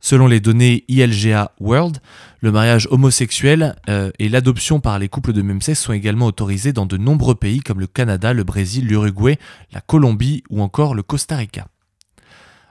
Selon 0.00 0.26
les 0.26 0.40
données 0.40 0.84
ILGA 0.88 1.52
World, 1.58 1.98
le 2.40 2.52
mariage 2.52 2.86
homosexuel 2.90 3.76
euh, 3.88 4.10
et 4.18 4.28
l'adoption 4.28 4.78
par 4.78 4.98
les 4.98 5.08
couples 5.08 5.32
de 5.32 5.42
même 5.42 5.62
sexe 5.62 5.80
sont 5.80 5.92
également 5.92 6.26
autorisés 6.26 6.72
dans 6.72 6.86
de 6.86 6.96
nombreux 6.96 7.34
pays 7.34 7.60
comme 7.60 7.80
le 7.80 7.86
Canada, 7.86 8.32
le 8.32 8.44
Brésil, 8.44 8.86
l'Uruguay, 8.86 9.38
la 9.72 9.80
Colombie 9.80 10.44
ou 10.50 10.62
encore 10.62 10.94
le 10.94 11.02
Costa 11.02 11.36
Rica. 11.36 11.66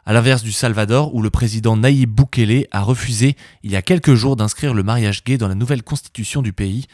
À 0.06 0.14
l'inverse 0.14 0.44
du 0.44 0.52
Salvador, 0.52 1.16
où 1.16 1.24
le 1.24 1.32
président 1.32 1.78
Nayib 1.78 2.12
Bukele 2.12 2.68
a 2.72 2.82
refusé 2.82 3.36
il 3.64 3.72
y 3.72 3.76
a 3.76 3.82
quelques 3.82 4.14
jours 4.14 4.36
d'inscrire 4.36 4.76
le 4.76 4.84
mariage 4.84 5.24
gay 5.24 5.38
dans 5.38 5.48
la 5.48 5.56
nouvelle 5.56 5.82
constitution 5.82 6.44
du 6.44 6.54
pays. 6.54 6.86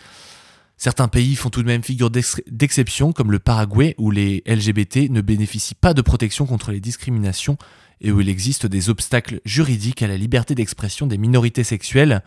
Certains 0.78 1.10
pays 1.10 1.36
font 1.36 1.50
tout 1.50 1.62
de 1.62 1.68
même 1.68 1.84
figure 1.84 2.10
d'exception, 2.10 3.12
comme 3.12 3.32
le 3.32 3.40
Paraguay, 3.40 3.96
où 3.98 4.12
les 4.12 4.44
LGBT 4.48 5.12
ne 5.12 5.20
bénéficient 5.20 5.76
pas 5.76 5.94
de 5.94 6.02
protection 6.02 6.46
contre 6.46 6.72
les 6.72 6.80
discriminations 6.80 7.58
et 8.02 8.12
où 8.12 8.20
il 8.20 8.30
existe 8.30 8.66
des 8.66 8.90
obstacles 8.90 9.40
juridiques 9.46 10.02
à 10.02 10.08
la 10.08 10.18
liberté 10.18 10.56
d'expression 10.56 11.08
des 11.08 11.18
minorités 11.18 11.64
sexuelles. 11.64 12.24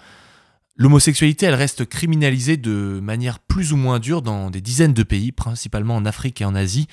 L'homosexualité, 0.76 1.46
elle 1.46 1.54
reste 1.54 1.84
criminalisée 1.84 2.56
de 2.56 3.00
manière 3.02 3.38
plus 3.38 3.72
ou 3.72 3.76
moins 3.76 3.98
dure 3.98 4.22
dans 4.22 4.50
des 4.50 4.60
dizaines 4.60 4.94
de 4.94 5.02
pays, 5.02 5.32
principalement 5.32 5.96
en 5.96 6.06
Afrique 6.06 6.40
et 6.40 6.44
en 6.44 6.54
Asie. 6.54 6.88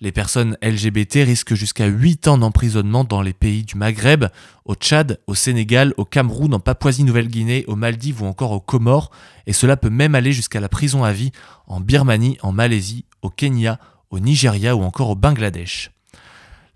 Les 0.00 0.10
personnes 0.10 0.56
LGBT 0.62 1.18
risquent 1.24 1.54
jusqu'à 1.54 1.86
8 1.86 2.26
ans 2.26 2.38
d'emprisonnement 2.38 3.04
dans 3.04 3.22
les 3.22 3.32
pays 3.32 3.62
du 3.62 3.76
Maghreb, 3.76 4.24
au 4.64 4.74
Tchad, 4.74 5.20
au 5.28 5.36
Sénégal, 5.36 5.94
au 5.96 6.04
Cameroun, 6.04 6.54
en 6.54 6.58
Papouasie-Nouvelle-Guinée, 6.58 7.64
aux 7.68 7.76
Maldives 7.76 8.22
ou 8.22 8.26
encore 8.26 8.50
aux 8.50 8.60
Comores, 8.60 9.12
et 9.46 9.52
cela 9.52 9.76
peut 9.76 9.90
même 9.90 10.16
aller 10.16 10.32
jusqu'à 10.32 10.58
la 10.58 10.68
prison 10.68 11.04
à 11.04 11.12
vie 11.12 11.30
en 11.68 11.80
Birmanie, 11.80 12.36
en 12.42 12.50
Malaisie, 12.50 13.04
au 13.22 13.30
Kenya, 13.30 13.78
au 14.10 14.18
Nigeria 14.18 14.74
ou 14.74 14.82
encore 14.82 15.10
au 15.10 15.14
Bangladesh. 15.14 15.92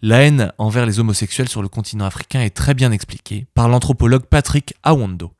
La 0.02 0.22
haine 0.22 0.52
envers 0.58 0.84
les 0.84 1.00
homosexuels 1.00 1.48
sur 1.48 1.62
le 1.62 1.68
continent 1.68 2.04
africain 2.04 2.42
est 2.42 2.54
très 2.54 2.74
bien 2.74 2.92
expliquée 2.92 3.46
par 3.54 3.68
l'anthropologue 3.68 4.26
Patrick 4.26 4.74
Awondo. 4.82 5.32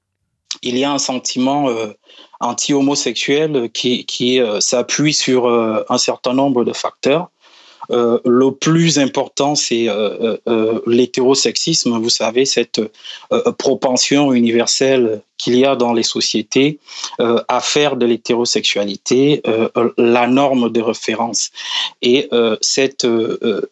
Il 0.63 0.79
y 0.79 0.85
a 0.85 0.93
un 0.93 0.99
sentiment 0.99 1.69
euh, 1.69 1.93
anti-homosexuel 2.41 3.71
qui, 3.71 4.41
euh, 4.41 4.61
s'appuie 4.61 5.13
sur 5.13 5.47
euh, 5.47 5.85
un 5.91 5.99
certain 5.99 6.33
nombre 6.33 6.65
de 6.65 6.73
facteurs. 6.73 7.31
Euh, 7.91 8.19
le 8.25 8.53
plus 8.53 8.99
important, 8.99 9.55
c'est 9.55 9.89
euh, 9.89 10.37
euh, 10.49 10.81
l'hétérosexisme, 10.87 11.99
vous 11.99 12.11
savez, 12.11 12.45
cette 12.45 12.81
propension 13.59 14.33
universelle 14.33 15.23
qu'il 15.39 15.59
y 15.59 15.65
a 15.67 15.77
dans 15.77 15.93
les 15.93 16.03
sociétés 16.03 16.79
à 17.19 17.61
faire 17.61 17.97
de 17.97 18.07
l'hétérosexualité 18.07 19.43
la 19.99 20.27
norme 20.27 20.71
de 20.71 20.81
référence. 20.81 21.51
Et 22.01 22.31
cet 22.63 23.07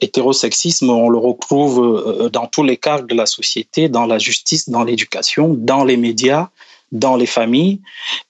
hétérosexisme, 0.01 0.91
on 0.91 1.09
le 1.09 1.19
retrouve 1.19 2.31
dans 2.31 2.47
tous 2.47 2.63
les 2.63 2.77
cadres 2.77 3.07
de 3.07 3.15
la 3.15 3.27
société, 3.27 3.89
dans 3.89 4.05
la 4.05 4.19
justice, 4.19 4.69
dans 4.69 4.85
l'éducation, 4.85 5.55
dans 5.57 5.85
les 5.85 5.97
médias, 5.97 6.49
dans 6.95 7.17
les 7.17 7.27
familles 7.27 7.81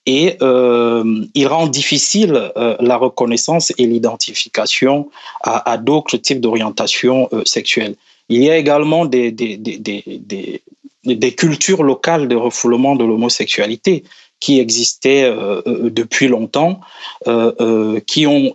et 0.06 0.36
euh, 0.42 1.04
il 1.34 1.46
rend 1.46 1.66
difficile 1.68 2.50
euh, 2.56 2.76
la 2.80 2.96
reconnaissance 2.96 3.72
et 3.78 3.86
l'identification 3.86 5.10
à, 5.42 5.76
d'autres 5.76 6.16
types 6.16 6.40
d'orientation 6.40 7.28
euh, 7.32 7.42
sexuelle. 7.44 7.94
Il 8.30 8.42
y 8.42 8.50
a 8.50 8.56
également 8.56 9.04
des, 9.04 9.30
des, 9.30 9.58
des, 9.58 9.78
des, 9.78 10.62
des 11.04 11.32
cultures 11.34 11.82
locales 11.82 12.26
de 12.26 12.36
refoulement 12.36 12.96
de 12.96 13.04
l'homosexualité 13.04 14.02
qui 14.40 14.60
existaient 14.60 15.32
depuis 15.66 16.28
longtemps, 16.28 16.80
qui 18.06 18.26
ont 18.26 18.52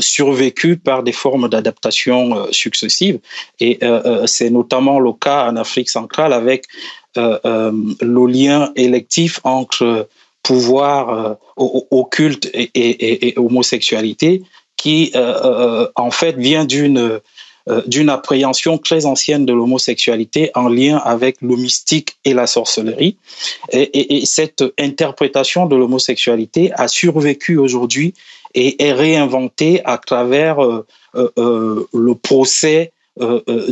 survécu 0.00 0.76
par 0.76 1.02
des 1.02 1.12
formes 1.12 1.48
d'adaptation 1.48 2.46
successives. 2.52 3.18
Et 3.58 3.78
c'est 4.26 4.50
notamment 4.50 5.00
le 5.00 5.12
cas 5.12 5.48
en 5.48 5.56
Afrique 5.56 5.88
centrale 5.88 6.32
avec 6.32 6.66
le 7.16 8.26
lien 8.26 8.72
électif 8.76 9.40
entre 9.44 10.08
pouvoir 10.42 11.38
occulte 11.56 12.50
et, 12.52 13.34
homosexualité 13.36 14.42
qui 14.76 15.12
en 15.94 16.10
fait 16.10 16.36
vient 16.36 16.64
d'une 16.64 16.98
euh, 16.98 17.18
d'une 17.86 18.08
appréhension 18.08 18.78
très 18.78 19.06
ancienne 19.06 19.46
de 19.46 19.52
l'homosexualité 19.52 20.50
en 20.54 20.68
lien 20.68 20.96
avec 20.96 21.40
le 21.42 21.56
mystique 21.56 22.16
et 22.24 22.34
la 22.34 22.46
sorcellerie. 22.46 23.16
Et, 23.72 24.24
cette 24.26 24.64
interprétation 24.78 25.66
de 25.66 25.76
l'homosexualité 25.76 26.72
a 26.74 26.88
survécu 26.88 27.58
aujourd'hui 27.58 28.14
et 28.54 28.84
est 28.84 28.92
réinventée 28.92 29.80
à 29.84 29.98
travers 29.98 30.62
euh, 30.62 30.84
euh, 31.14 31.86
le 31.92 32.14
procès 32.14 32.92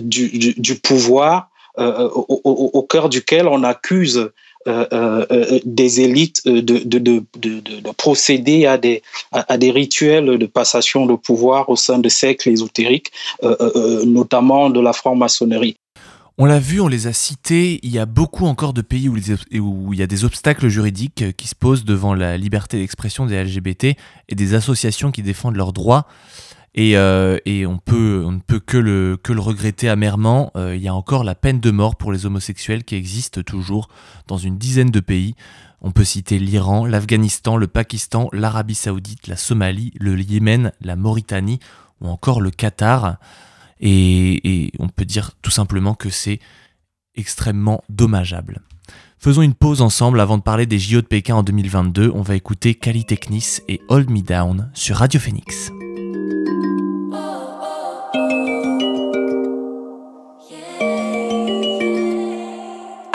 du, 0.02 0.80
pouvoir 0.82 1.50
au, 1.76 2.86
cœur 2.88 3.08
duquel 3.08 3.48
on 3.48 3.62
accuse 3.62 4.18
euh, 4.18 4.28
euh, 4.28 4.32
euh, 4.32 4.49
des 4.66 6.00
élites 6.00 6.44
de, 6.44 6.60
de, 6.60 6.98
de, 6.98 7.24
de, 7.38 7.90
procéder 7.96 8.66
à 8.66 8.76
des, 8.76 9.02
des 9.58 9.70
rituels 9.70 10.38
de 10.38 10.46
passation 10.46 11.06
de 11.06 11.14
pouvoir 11.14 11.70
au 11.70 11.76
sein 11.76 11.98
de 11.98 12.08
cercles 12.08 12.50
ésotériques, 12.50 13.10
notamment 14.04 14.70
de 14.70 14.80
la 14.80 14.92
franc-maçonnerie. 14.92 15.76
On 16.42 16.46
l'a 16.46 16.58
vu, 16.58 16.80
on 16.80 16.88
les 16.88 17.06
a 17.06 17.12
cités, 17.12 17.80
il 17.82 17.90
y 17.90 17.98
a 17.98 18.06
beaucoup 18.06 18.46
encore 18.46 18.72
de 18.72 18.80
pays 18.80 19.10
où, 19.10 19.18
il 19.18 19.98
y 19.98 20.02
a 20.02 20.06
des 20.06 20.24
obstacles 20.24 20.68
juridiques 20.68 21.36
qui 21.36 21.46
se 21.46 21.54
posent 21.54 21.84
devant 21.84 22.14
la 22.14 22.38
liberté 22.38 22.78
d'expression 22.78 23.26
des 23.26 23.44
LGBT 23.44 23.94
et 24.28 24.34
des 24.34 24.54
associations 24.54 25.10
qui 25.10 25.22
défendent 25.22 25.56
leurs 25.56 25.74
droits. 25.74 26.06
Euh, 26.78 27.38
et, 27.44 27.66
on, 27.66 27.78
peut, 27.78 28.22
on 28.24 28.32
ne 28.32 28.38
peut 28.38 28.60
que 28.60 28.76
le, 28.76 29.18
regretter 29.28 29.88
amèrement. 29.88 30.50
Euh, 30.56 30.76
il 30.76 30.82
y 30.82 30.88
a 30.88 30.94
encore 30.94 31.24
la 31.24 31.34
peine 31.34 31.60
de 31.60 31.70
mort 31.70 31.96
pour 31.96 32.12
les 32.12 32.26
homosexuels 32.26 32.84
qui 32.84 32.94
existe 32.94 33.44
toujours 33.44 33.88
dans 34.26 34.38
une 34.38 34.58
dizaine 34.58 34.90
de 34.90 35.00
pays. 35.00 35.34
On 35.80 35.92
peut 35.92 36.04
citer 36.04 36.38
l'Iran, 36.38 36.84
l'Afghanistan, 36.84 37.56
le 37.56 37.66
Pakistan, 37.66 38.28
l'Arabie 38.32 38.74
saoudite, 38.74 39.26
la 39.26 39.36
Somalie, 39.36 39.92
le 39.98 40.18
Yémen, 40.20 40.72
la 40.80 40.94
Mauritanie 40.94 41.58
ou 42.00 42.08
encore 42.08 42.40
le 42.40 42.50
Qatar. 42.50 43.16
Et, 43.80 44.72
on 44.78 44.88
peut 44.88 45.06
dire 45.06 45.32
tout 45.40 45.50
simplement 45.50 45.94
que 45.94 46.10
c'est 46.10 46.38
extrêmement 47.14 47.82
dommageable. 47.88 48.60
Faisons 49.18 49.42
une 49.42 49.54
pause 49.54 49.82
ensemble 49.82 50.20
avant 50.20 50.38
de 50.38 50.42
parler 50.42 50.66
des 50.66 50.78
JO 50.78 51.00
de 51.00 51.06
Pékin 51.06 51.34
en 51.34 51.42
2022. 51.42 52.10
On 52.14 52.22
va 52.22 52.36
écouter 52.36 52.74
Kali 52.74 53.04
Technis 53.04 53.60
et 53.68 53.80
Hold 53.88 54.10
Me 54.10 54.20
Down 54.20 54.70
sur 54.74 54.96
Radio 54.96 55.18
Phoenix. 55.18 55.70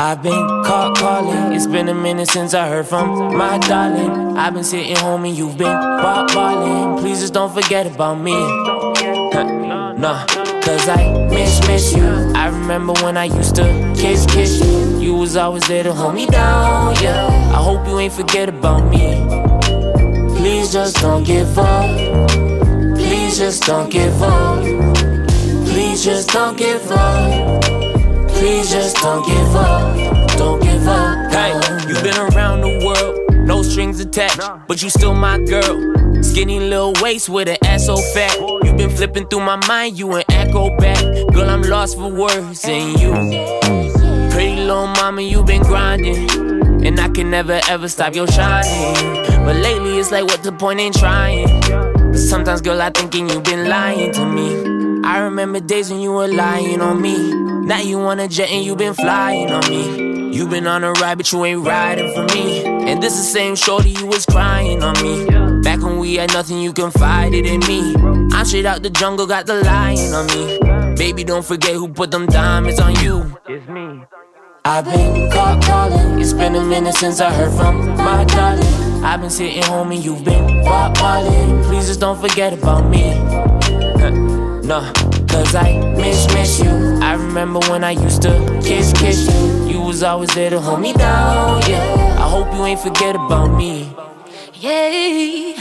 I've 0.05 0.21
been 0.21 0.47
caught 0.63 0.95
calling. 0.99 1.51
It's 1.51 1.65
been 1.65 1.89
a 1.89 1.93
minute 1.95 2.27
since 2.27 2.53
I 2.53 2.69
heard 2.69 2.85
from 2.85 3.35
my 3.35 3.57
darling. 3.57 4.37
I've 4.37 4.53
been 4.53 4.63
sitting 4.63 4.95
home 4.97 5.25
and 5.25 5.35
you've 5.35 5.57
been 5.57 5.75
balling. 5.75 6.99
Please 6.99 7.21
just 7.21 7.33
don't 7.33 7.51
forget 7.51 7.87
about 7.87 8.21
me. 8.21 8.33
nah, 9.99 10.23
cause 10.61 10.87
I 10.87 11.11
miss, 11.31 11.59
miss 11.67 11.95
you. 11.97 12.05
I 12.35 12.49
remember 12.49 12.93
when 13.01 13.17
I 13.17 13.23
used 13.23 13.55
to 13.55 13.63
kiss, 13.97 14.27
kiss 14.27 14.63
you. 14.63 14.99
You 14.99 15.15
was 15.15 15.35
always 15.35 15.67
there 15.67 15.81
to 15.81 15.91
hold 15.91 16.13
me 16.13 16.27
down, 16.27 16.93
yeah. 17.01 17.25
I 17.55 17.57
hope 17.57 17.87
you 17.87 17.97
ain't 17.97 18.13
forget 18.13 18.47
about 18.47 18.87
me. 18.87 19.25
Please 20.37 20.71
just 20.71 20.97
don't 20.97 21.23
give 21.23 21.57
up. 21.57 21.89
Please 22.95 23.39
just 23.39 23.63
don't 23.63 23.89
give 23.89 24.21
up. 24.21 24.61
Please 25.65 26.05
just 26.05 26.29
don't 26.29 26.55
give 26.55 26.91
up. 26.91 27.84
Please 28.45 28.69
just 28.69 28.97
don't 28.97 29.25
give 29.25 29.55
up. 29.55 30.38
Don't 30.38 30.62
give 30.62 30.88
up. 30.88 31.31
Hey, 31.31 31.51
you've 31.88 32.03
been 32.03 32.15
around 32.15 32.62
the 32.62 32.86
world, 32.86 33.47
no 33.47 33.63
strings 33.63 33.99
attached, 33.99 34.39
but 34.67 34.84
you 34.84 34.91
still 34.91 35.15
my 35.15 35.39
girl. 35.39 36.21
Skinny 36.21 36.60
little 36.60 36.93
waist 37.01 37.27
with 37.27 37.47
an 37.47 37.58
ass 37.65 37.88
so 37.88 37.97
fat. 37.97 38.38
You've 38.63 38.77
been 38.77 38.91
flipping 38.91 39.27
through 39.29 39.39
my 39.39 39.55
mind, 39.67 39.97
you 39.97 40.13
an 40.13 40.25
echo 40.29 40.77
back. 40.77 41.01
Girl, 41.34 41.49
I'm 41.49 41.63
lost 41.63 41.97
for 41.97 42.08
words, 42.13 42.63
and 42.65 42.99
you. 42.99 43.13
Pretty 44.29 44.58
little 44.58 44.86
mama, 44.89 45.23
you've 45.23 45.47
been 45.47 45.63
grinding. 45.63 46.29
And 46.86 46.99
I 46.99 47.10
can 47.10 47.31
never 47.31 47.60
ever 47.67 47.88
stop 47.88 48.13
your 48.13 48.27
shining. 48.27 49.25
But 49.43 49.55
lately 49.55 49.97
it's 49.97 50.12
like, 50.12 50.25
what 50.25 50.43
the 50.43 50.51
point 50.51 50.79
in 50.79 50.93
trying? 50.93 51.47
Cause 51.62 52.29
sometimes, 52.29 52.62
girl, 52.62 52.79
I 52.79 52.91
thinking 52.91 53.27
you've 53.27 53.43
been 53.43 53.67
lying 53.67 54.13
to 54.13 54.23
me. 54.23 54.74
I 55.05 55.19
remember 55.19 55.59
days 55.59 55.91
when 55.91 55.99
you 56.01 56.13
were 56.13 56.27
lying 56.27 56.81
on 56.81 56.99
me. 56.99 57.31
Now 57.67 57.79
you 57.79 57.99
on 57.99 58.19
a 58.19 58.27
jet 58.27 58.49
and 58.49 58.65
you 58.65 58.75
been 58.75 58.95
flying 58.95 59.51
on 59.51 59.69
me. 59.69 60.35
You 60.35 60.47
been 60.47 60.65
on 60.65 60.83
a 60.83 60.93
ride, 60.93 61.19
but 61.19 61.31
you 61.31 61.45
ain't 61.45 61.63
riding 61.63 62.11
for 62.11 62.23
me. 62.35 62.65
And 62.65 63.03
this 63.03 63.15
the 63.15 63.23
same 63.23 63.55
shorty 63.55 63.91
you 63.91 64.07
was 64.07 64.25
crying 64.25 64.81
on 64.81 64.95
me. 65.03 65.61
Back 65.61 65.81
when 65.81 65.99
we 65.99 66.15
had 66.15 66.33
nothing, 66.33 66.59
you 66.59 66.73
confided 66.73 67.45
in 67.45 67.59
me. 67.61 67.95
I'm 68.33 68.45
straight 68.45 68.65
out 68.65 68.81
the 68.81 68.89
jungle, 68.89 69.27
got 69.27 69.45
the 69.45 69.63
lion 69.63 70.11
on 70.13 70.25
me. 70.25 70.95
Baby, 70.95 71.23
don't 71.23 71.45
forget 71.45 71.75
who 71.75 71.87
put 71.87 72.09
them 72.09 72.25
diamonds 72.25 72.79
on 72.79 72.95
you. 72.95 73.37
It's 73.47 73.67
me. 73.69 74.03
I've 74.65 74.85
been 74.85 75.29
caught 75.29 75.63
calling. 75.63 76.19
It's 76.19 76.33
been 76.33 76.55
a 76.55 76.63
minute 76.63 76.95
since 76.95 77.21
I 77.21 77.31
heard 77.31 77.53
from 77.53 77.89
my 77.95 78.23
darling. 78.23 79.03
I've 79.03 79.21
been 79.21 79.29
sitting 79.29 79.61
home 79.61 79.91
and 79.91 80.03
you've 80.03 80.25
been 80.25 80.63
wildin'. 80.63 81.63
Please 81.65 81.85
just 81.85 81.99
don't 81.99 82.19
forget 82.19 82.53
about 82.53 82.89
me. 82.89 83.13
No. 84.65 84.91
Cause 85.28 85.56
I 85.56 85.80
miss, 85.95 86.28
miss 86.34 86.60
you. 86.60 86.99
I 87.01 87.13
remember 87.13 87.60
when 87.69 87.84
I 87.84 87.91
used 87.91 88.21
to 88.23 88.34
kiss, 88.63 88.91
kiss 88.93 89.28
you. 89.32 89.67
You 89.67 89.82
was 89.82 90.04
always 90.04 90.34
there 90.34 90.49
to 90.49 90.60
hold 90.60 90.82
me 90.82 90.93
down, 90.93 91.62
yeah. 91.69 92.17
I 92.19 92.28
hope 92.30 92.54
you 92.54 92.65
ain't 92.65 92.80
forget 92.80 93.15
about 93.15 93.47
me. 93.47 93.93
Yeah. 94.56 95.54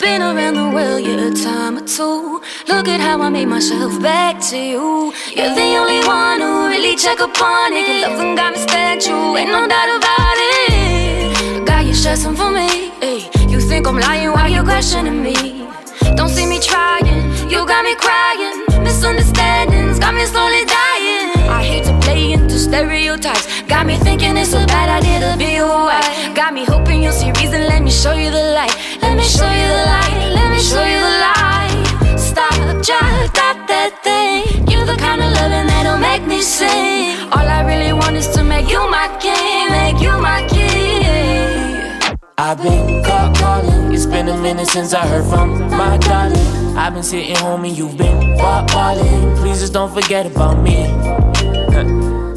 Been 0.00 0.22
around 0.22 0.54
the 0.54 0.70
world, 0.70 1.02
yeah, 1.04 1.28
a 1.28 1.34
time 1.34 1.78
or 1.78 1.86
two. 1.86 2.40
Look 2.68 2.86
at 2.86 3.00
how 3.00 3.20
I 3.20 3.28
made 3.30 3.46
myself 3.48 4.00
back 4.00 4.40
to 4.50 4.56
you. 4.56 5.12
You're 5.34 5.54
the 5.54 5.70
only 5.80 6.06
one 6.06 6.40
who 6.40 6.68
really 6.68 6.94
check 6.96 7.18
upon 7.18 7.72
it. 7.72 7.88
Your 7.88 8.10
love 8.10 8.20
and 8.20 8.36
got 8.36 8.52
me 8.54 8.60
statue, 8.60 9.36
ain't 9.36 9.50
no 9.50 9.66
doubt 9.66 9.90
about 9.98 10.36
it. 10.38 11.66
Got 11.66 11.86
you 11.86 11.94
stressing 11.94 12.36
for 12.36 12.50
me. 12.50 12.92
Ay. 13.02 13.28
You 13.48 13.60
think 13.60 13.88
I'm 13.88 13.98
lying 13.98 14.30
while 14.30 14.48
you're 14.48 14.62
questioning 14.62 15.20
me. 15.22 15.66
Don't 16.14 16.28
see 16.28 16.46
me 16.46 16.60
trying, 16.60 17.06
you 17.50 17.66
got 17.66 17.84
me 17.84 17.94
crying 17.96 18.68
misunderstandings 18.82 19.98
got 19.98 20.14
me 20.14 20.24
slowly 20.24 20.64
dying. 20.64 21.28
I 21.58 21.62
hate 21.70 21.84
to 21.84 21.94
play 22.00 22.32
into 22.32 22.58
stereotypes. 22.58 23.46
Got 23.62 23.86
me 23.86 23.96
thinking 23.96 24.36
it's 24.36 24.52
a 24.52 24.64
bad 24.66 24.88
idea 24.98 25.18
to 25.26 25.36
be 25.38 25.56
a 25.56 25.66
wife. 25.66 26.34
Got 26.34 26.54
me 26.54 26.64
hoping 26.64 27.02
you'll 27.02 27.18
see 27.20 27.30
reason. 27.40 27.60
Let 27.72 27.82
me 27.82 27.90
show 27.90 28.14
you 28.14 28.30
the 28.30 28.46
light. 28.58 28.74
Let 29.02 29.14
me 29.16 29.24
show 29.36 29.50
you 29.60 29.68
the 29.76 29.84
light. 29.94 30.16
Let 30.38 30.48
me 30.54 30.60
show 30.70 30.84
you 30.94 31.00
the 31.08 31.16
light. 31.26 32.18
Stop, 32.18 32.54
just 32.88 33.34
stop 33.34 33.56
that 33.72 33.92
thing. 34.06 34.40
You're 34.70 34.86
the 34.86 34.96
kind 34.96 35.20
of 35.22 35.30
loving 35.38 35.66
that'll 35.70 35.98
make 35.98 36.24
me 36.26 36.40
sing. 36.40 37.16
All 37.34 37.46
I 37.58 37.60
really 37.70 37.92
want 37.92 38.16
is 38.16 38.28
to 38.36 38.42
make 38.42 38.68
you 38.70 38.82
my 38.90 39.06
king, 39.20 39.70
make 39.78 40.00
you 40.02 40.14
my 40.28 40.40
king. 40.48 42.18
I've 42.38 42.58
been 42.62 43.02
caught. 43.04 43.57
It's 43.98 44.06
been 44.06 44.28
a 44.28 44.40
minute 44.40 44.68
since 44.68 44.94
I 44.94 45.04
heard 45.08 45.24
from 45.24 45.58
my 45.70 45.96
darling. 45.96 46.38
I've 46.76 46.94
been 46.94 47.02
sitting 47.02 47.34
home 47.34 47.64
and 47.64 47.76
you've 47.76 47.98
been 47.98 48.36
wildin'. 48.36 49.36
Please 49.38 49.58
just 49.58 49.72
don't 49.72 49.92
forget 49.92 50.24
about 50.24 50.62
me. 50.62 50.86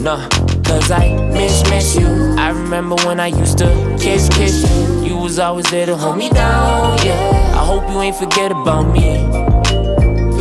no, 0.01 0.27
cause 0.65 0.89
I 0.89 1.15
miss, 1.31 1.61
miss 1.69 1.95
you. 1.95 2.07
I 2.35 2.49
remember 2.49 2.95
when 3.05 3.19
I 3.19 3.27
used 3.27 3.59
to 3.59 3.67
kiss, 4.01 4.27
kiss 4.29 4.67
you. 4.67 5.09
You 5.09 5.17
was 5.17 5.37
always 5.37 5.69
there 5.69 5.85
to 5.85 5.95
hold 5.95 6.17
me 6.17 6.31
down, 6.31 6.97
yeah. 7.05 7.53
I 7.53 7.63
hope 7.63 7.87
you 7.91 8.01
ain't 8.01 8.15
forget 8.15 8.51
about 8.51 8.91
me. 8.91 9.23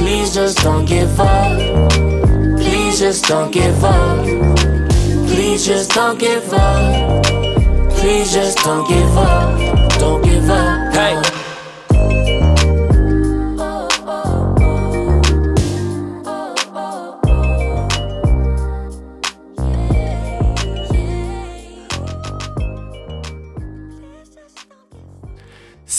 Please 0.01 0.33
just 0.33 0.57
don't 0.63 0.87
give 0.87 1.21
up. 1.21 1.93
Please 2.57 2.99
just 2.99 3.27
don't 3.27 3.51
give 3.53 3.85
up. 3.85 4.25
Please 5.29 5.67
just 5.67 5.91
don't 5.91 6.19
give 6.19 6.51
up. 6.55 7.23
Please 7.99 8.33
just 8.33 8.57
don't 8.65 8.89
give 8.89 9.19
up. 9.19 9.99
Don't 9.99 10.25
give 10.25 10.49
up. 10.49 10.80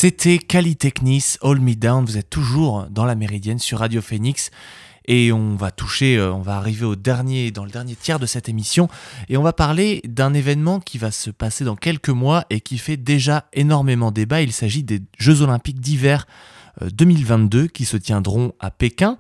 C'était 0.04 0.40
Cali 0.40 0.78
Technis, 0.78 1.36
All 1.44 1.60
Me 1.60 1.76
Down. 1.76 2.04
Vous 2.04 2.18
êtes 2.18 2.32
toujours 2.32 2.88
dans 2.90 3.06
la 3.06 3.14
Méridienne 3.14 3.60
sur 3.60 3.78
Radio 3.78 4.02
Phoenix. 4.02 4.50
Et 5.06 5.32
on 5.32 5.56
va 5.56 5.70
toucher, 5.70 6.18
euh, 6.18 6.34
on 6.34 6.42
va 6.42 6.58
arriver 6.58 6.86
au 6.86 6.96
dernier, 6.96 7.52
dans 7.52 7.66
le 7.66 7.70
dernier 7.70 7.96
tiers 7.96 8.18
de 8.18 8.26
cette 8.26 8.50
émission, 8.50 8.88
et 9.30 9.38
on 9.38 9.44
va 9.44 9.54
parler 9.54 10.02
d'un 10.06 10.34
événement 10.34 10.80
qui 10.80 10.98
va 10.98 11.12
se 11.12 11.30
passer 11.30 11.66
dans 11.66 11.76
quelques 11.76 12.10
mois 12.10 12.46
et 12.50 12.62
qui 12.62 12.80
fait 12.80 12.98
déjà 12.98 13.46
énormément 13.54 14.10
débat. 14.10 14.42
Il 14.42 14.54
s'agit 14.54 14.82
des 14.82 15.04
Jeux 15.20 15.44
Olympiques 15.44 15.80
d'hiver 15.80 16.26
2022 16.82 17.68
qui 17.68 17.86
se 17.86 17.96
tiendront 17.96 18.54
à 18.60 18.72
Pékin. 18.72 19.20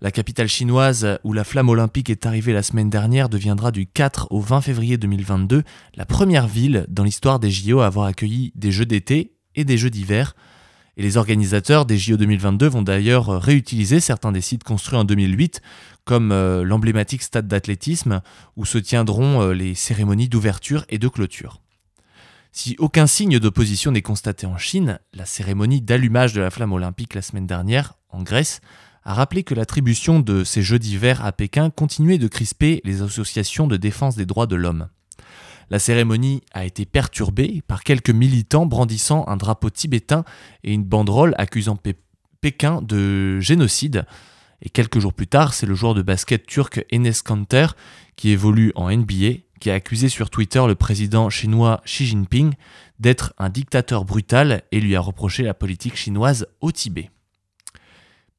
La 0.00 0.12
capitale 0.12 0.46
chinoise 0.46 1.18
où 1.24 1.32
la 1.32 1.42
flamme 1.42 1.70
olympique 1.70 2.08
est 2.08 2.24
arrivée 2.24 2.52
la 2.52 2.62
semaine 2.62 2.88
dernière 2.88 3.30
deviendra 3.30 3.72
du 3.72 3.88
4 3.88 4.28
au 4.30 4.38
20 4.38 4.60
février 4.60 4.96
2022 4.96 5.64
la 5.96 6.06
première 6.06 6.46
ville 6.46 6.86
dans 6.88 7.02
l'histoire 7.02 7.40
des 7.40 7.50
JO 7.50 7.80
à 7.80 7.86
avoir 7.86 8.06
accueilli 8.06 8.52
des 8.54 8.70
Jeux 8.70 8.86
d'été 8.86 9.32
des 9.64 9.78
Jeux 9.78 9.90
d'hiver. 9.90 10.34
Et 10.96 11.02
les 11.02 11.16
organisateurs 11.16 11.86
des 11.86 11.96
JO 11.96 12.16
2022 12.16 12.68
vont 12.68 12.82
d'ailleurs 12.82 13.40
réutiliser 13.40 14.00
certains 14.00 14.32
des 14.32 14.40
sites 14.40 14.64
construits 14.64 14.98
en 14.98 15.04
2008, 15.04 15.62
comme 16.04 16.32
euh, 16.32 16.64
l'emblématique 16.64 17.22
stade 17.22 17.48
d'athlétisme, 17.48 18.20
où 18.56 18.64
se 18.64 18.78
tiendront 18.78 19.42
euh, 19.42 19.52
les 19.52 19.74
cérémonies 19.74 20.28
d'ouverture 20.28 20.84
et 20.88 20.98
de 20.98 21.08
clôture. 21.08 21.60
Si 22.52 22.74
aucun 22.78 23.06
signe 23.06 23.38
d'opposition 23.38 23.92
n'est 23.92 24.02
constaté 24.02 24.46
en 24.46 24.58
Chine, 24.58 24.98
la 25.14 25.24
cérémonie 25.24 25.80
d'allumage 25.80 26.32
de 26.32 26.40
la 26.40 26.50
flamme 26.50 26.72
olympique 26.72 27.14
la 27.14 27.22
semaine 27.22 27.46
dernière, 27.46 27.94
en 28.10 28.22
Grèce, 28.22 28.60
a 29.04 29.14
rappelé 29.14 29.44
que 29.44 29.54
l'attribution 29.54 30.20
de 30.20 30.44
ces 30.44 30.62
Jeux 30.62 30.78
d'hiver 30.78 31.24
à 31.24 31.32
Pékin 31.32 31.70
continuait 31.70 32.18
de 32.18 32.28
crisper 32.28 32.80
les 32.84 33.02
associations 33.02 33.66
de 33.66 33.76
défense 33.76 34.16
des 34.16 34.26
droits 34.26 34.46
de 34.46 34.56
l'homme. 34.56 34.88
La 35.70 35.78
cérémonie 35.78 36.42
a 36.52 36.64
été 36.64 36.84
perturbée 36.84 37.62
par 37.66 37.84
quelques 37.84 38.10
militants 38.10 38.66
brandissant 38.66 39.24
un 39.28 39.36
drapeau 39.36 39.70
tibétain 39.70 40.24
et 40.64 40.72
une 40.72 40.84
banderole 40.84 41.34
accusant 41.38 41.78
Pékin 42.40 42.82
de 42.82 43.38
génocide. 43.38 44.04
Et 44.62 44.68
quelques 44.68 44.98
jours 44.98 45.14
plus 45.14 45.28
tard, 45.28 45.54
c'est 45.54 45.66
le 45.66 45.74
joueur 45.74 45.94
de 45.94 46.02
basket 46.02 46.44
turc 46.44 46.84
Enes 46.92 47.12
Kanter, 47.24 47.68
qui 48.16 48.30
évolue 48.30 48.72
en 48.74 48.90
NBA, 48.90 49.42
qui 49.60 49.70
a 49.70 49.74
accusé 49.74 50.08
sur 50.08 50.28
Twitter 50.28 50.62
le 50.66 50.74
président 50.74 51.30
chinois 51.30 51.82
Xi 51.84 52.06
Jinping 52.06 52.54
d'être 52.98 53.32
un 53.38 53.48
dictateur 53.48 54.04
brutal 54.04 54.62
et 54.72 54.80
lui 54.80 54.96
a 54.96 55.00
reproché 55.00 55.44
la 55.44 55.54
politique 55.54 55.96
chinoise 55.96 56.46
au 56.60 56.72
Tibet. 56.72 57.10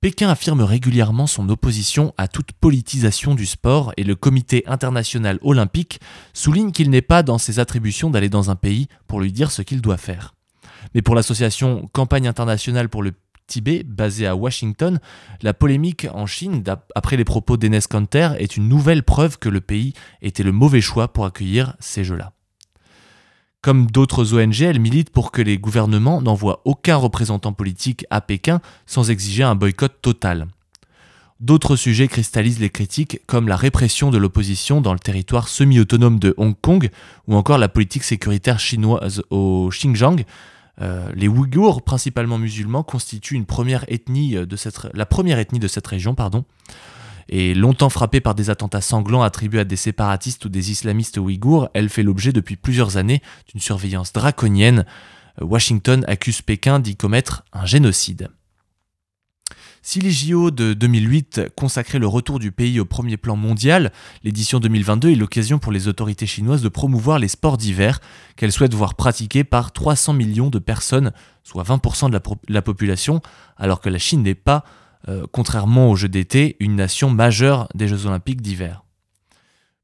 Pékin 0.01 0.29
affirme 0.29 0.61
régulièrement 0.61 1.27
son 1.27 1.47
opposition 1.49 2.11
à 2.17 2.27
toute 2.27 2.53
politisation 2.53 3.35
du 3.35 3.45
sport 3.45 3.93
et 3.97 4.03
le 4.03 4.15
Comité 4.15 4.63
international 4.65 5.37
olympique 5.43 5.99
souligne 6.33 6.71
qu'il 6.71 6.89
n'est 6.89 7.03
pas 7.03 7.21
dans 7.21 7.37
ses 7.37 7.59
attributions 7.59 8.09
d'aller 8.09 8.27
dans 8.27 8.49
un 8.49 8.55
pays 8.55 8.87
pour 9.05 9.21
lui 9.21 9.31
dire 9.31 9.51
ce 9.51 9.61
qu'il 9.61 9.79
doit 9.79 9.97
faire. 9.97 10.33
Mais 10.95 11.03
pour 11.03 11.13
l'association 11.13 11.87
Campagne 11.93 12.27
internationale 12.27 12.89
pour 12.89 13.03
le 13.03 13.11
Tibet, 13.45 13.83
basée 13.83 14.25
à 14.25 14.35
Washington, 14.35 14.99
la 15.43 15.53
polémique 15.53 16.07
en 16.11 16.25
Chine, 16.25 16.63
après 16.95 17.15
les 17.15 17.25
propos 17.25 17.57
d'Enes 17.57 17.81
Kanter, 17.87 18.29
est 18.39 18.57
une 18.57 18.67
nouvelle 18.67 19.03
preuve 19.03 19.37
que 19.37 19.49
le 19.49 19.61
pays 19.61 19.93
était 20.23 20.41
le 20.41 20.51
mauvais 20.51 20.81
choix 20.81 21.13
pour 21.13 21.25
accueillir 21.25 21.75
ces 21.79 22.03
Jeux-là. 22.03 22.33
Comme 23.61 23.85
d'autres 23.91 24.33
ONG, 24.33 24.61
elle 24.61 24.79
milite 24.79 25.11
pour 25.11 25.31
que 25.31 25.41
les 25.41 25.59
gouvernements 25.59 26.19
n'envoient 26.19 26.61
aucun 26.65 26.95
représentant 26.95 27.53
politique 27.53 28.05
à 28.09 28.19
Pékin 28.19 28.59
sans 28.87 29.11
exiger 29.11 29.43
un 29.43 29.53
boycott 29.53 29.93
total. 30.01 30.47
D'autres 31.39 31.75
sujets 31.75 32.07
cristallisent 32.07 32.59
les 32.59 32.69
critiques, 32.71 33.21
comme 33.27 33.47
la 33.47 33.55
répression 33.55 34.09
de 34.09 34.17
l'opposition 34.17 34.81
dans 34.81 34.93
le 34.93 34.99
territoire 34.99 35.47
semi-autonome 35.47 36.17
de 36.19 36.33
Hong 36.37 36.55
Kong, 36.59 36.89
ou 37.27 37.35
encore 37.35 37.59
la 37.59 37.69
politique 37.69 38.03
sécuritaire 38.03 38.59
chinoise 38.59 39.21
au 39.29 39.69
Xinjiang. 39.71 40.23
Euh, 40.81 41.11
les 41.15 41.27
Ouïghours, 41.27 41.83
principalement 41.83 42.39
musulmans, 42.39 42.83
constituent 42.83 43.37
cette, 44.55 44.87
la 44.93 45.05
première 45.05 45.39
ethnie 45.39 45.59
de 45.59 45.67
cette 45.67 45.85
région. 45.85 46.15
Pardon. 46.15 46.45
Et 47.33 47.53
longtemps 47.53 47.89
frappée 47.89 48.19
par 48.19 48.35
des 48.35 48.49
attentats 48.49 48.81
sanglants 48.81 49.23
attribués 49.23 49.61
à 49.61 49.63
des 49.63 49.77
séparatistes 49.77 50.43
ou 50.43 50.49
des 50.49 50.69
islamistes 50.69 51.17
ouïghours, 51.17 51.69
elle 51.73 51.87
fait 51.87 52.03
l'objet 52.03 52.33
depuis 52.33 52.57
plusieurs 52.57 52.97
années 52.97 53.21
d'une 53.49 53.61
surveillance 53.61 54.11
draconienne. 54.11 54.85
Washington 55.39 56.03
accuse 56.09 56.41
Pékin 56.41 56.81
d'y 56.81 56.97
commettre 56.97 57.45
un 57.53 57.65
génocide. 57.65 58.29
Si 59.81 59.99
les 59.99 60.11
JO 60.11 60.51
de 60.51 60.73
2008 60.73 61.53
consacraient 61.55 61.99
le 61.99 62.05
retour 62.05 62.37
du 62.37 62.51
pays 62.51 62.79
au 62.79 62.85
premier 62.85 63.17
plan 63.17 63.37
mondial, 63.37 63.91
l'édition 64.23 64.59
2022 64.59 65.11
est 65.11 65.15
l'occasion 65.15 65.57
pour 65.57 65.71
les 65.71 65.87
autorités 65.87 66.27
chinoises 66.27 66.61
de 66.61 66.69
promouvoir 66.69 67.17
les 67.17 67.29
sports 67.29 67.57
d'hiver 67.57 67.99
qu'elles 68.35 68.51
souhaitent 68.51 68.75
voir 68.75 68.93
pratiqués 68.93 69.43
par 69.43 69.71
300 69.71 70.13
millions 70.13 70.49
de 70.49 70.59
personnes, 70.59 71.13
soit 71.43 71.63
20% 71.63 72.09
de 72.09 72.13
la, 72.13 72.21
la 72.49 72.61
population, 72.61 73.21
alors 73.57 73.79
que 73.79 73.89
la 73.89 73.97
Chine 73.97 74.21
n'est 74.21 74.35
pas 74.35 74.65
euh, 75.07 75.25
contrairement 75.31 75.89
aux 75.89 75.95
Jeux 75.95 76.09
d'été, 76.09 76.57
une 76.59 76.75
nation 76.75 77.09
majeure 77.09 77.67
des 77.75 77.87
Jeux 77.87 78.05
olympiques 78.05 78.41
d'hiver. 78.41 78.83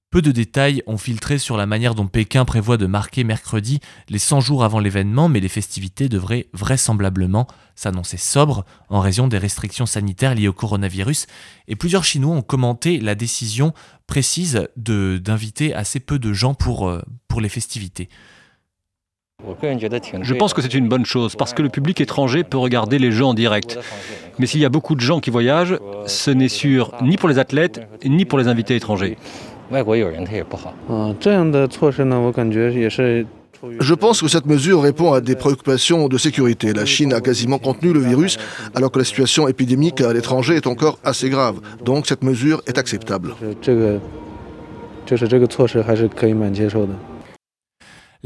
Peu 0.10 0.22
de 0.22 0.32
détails 0.32 0.82
ont 0.88 0.98
filtré 0.98 1.38
sur 1.38 1.58
la 1.58 1.66
manière 1.66 1.94
dont 1.94 2.08
Pékin 2.08 2.46
prévoit 2.46 2.78
de 2.78 2.86
marquer 2.86 3.26
mercredi 3.26 3.82
les 4.08 4.20
100 4.20 4.40
jours 4.40 4.64
avant 4.64 4.80
l'événement, 4.80 5.28
mais 5.28 5.42
les 5.42 5.50
festivités 5.50 6.08
devraient 6.08 6.48
vraisemblablement 6.54 7.46
s'annoncer 7.76 8.16
sobres 8.16 8.64
en 8.88 9.02
raison 9.02 9.28
des 9.28 9.38
restrictions 9.38 9.86
sanitaires 9.86 10.34
liées 10.34 10.48
au 10.48 10.54
coronavirus, 10.54 11.28
et 11.68 11.76
plusieurs 11.76 12.06
Chinois 12.06 12.36
ont 12.36 12.42
commenté 12.42 13.02
la 13.02 13.16
décision 13.16 13.74
précise 14.08 14.70
d'inviter 14.78 15.74
assez 15.74 16.00
peu 16.00 16.20
de 16.20 16.32
gens 16.32 16.54
pour, 16.54 16.88
euh, 16.88 17.02
pour 17.28 17.42
les 17.42 17.50
festivités. 17.50 18.08
Je 20.22 20.34
pense 20.34 20.54
que 20.54 20.62
c'est 20.62 20.74
une 20.74 20.88
bonne 20.88 21.06
chose 21.06 21.36
parce 21.36 21.54
que 21.54 21.62
le 21.62 21.70
public 21.70 22.02
étranger 22.02 22.44
peut 22.44 22.58
regarder 22.58 23.00
les 23.00 23.12
jeux 23.12 23.26
en 23.26 23.34
direct. 23.34 23.80
Mais 24.40 24.46
s'il 24.46 24.62
y 24.62 24.66
a 24.66 24.70
beaucoup 24.70 24.96
de 24.96 25.02
gens 25.02 25.20
qui 25.20 25.30
voyagent, 25.30 25.78
ce 26.06 26.32
n'est 26.32 26.48
sûr 26.48 26.92
ni 27.02 27.18
pour 27.18 27.30
les 27.30 27.40
athlètes 27.40 27.82
ni 28.06 28.26
pour 28.26 28.38
les 28.40 28.48
invités 28.48 28.76
étrangers. 28.76 29.18
Je 33.80 33.94
pense 33.94 34.22
que 34.22 34.28
cette 34.28 34.46
mesure 34.46 34.82
répond 34.82 35.14
à 35.14 35.22
des 35.22 35.36
préoccupations 35.36 36.08
de 36.08 36.18
sécurité. 36.18 36.74
La 36.74 36.86
Chine 36.86 37.14
a 37.14 37.22
quasiment 37.22 37.58
contenu 37.58 37.92
le 37.92 38.00
virus 38.00 38.38
alors 38.76 38.92
que 38.92 39.00
la 39.00 39.06
situation 39.06 39.48
épidémique 39.48 40.02
à 40.02 40.14
l'étranger 40.14 40.56
est 40.56 40.68
encore 40.68 41.00
assez 41.04 41.30
grave. 41.30 41.60
Donc 41.84 42.08
cette 42.08 42.24
mesure 42.24 42.62
est 42.68 42.78
acceptable. 42.78 43.34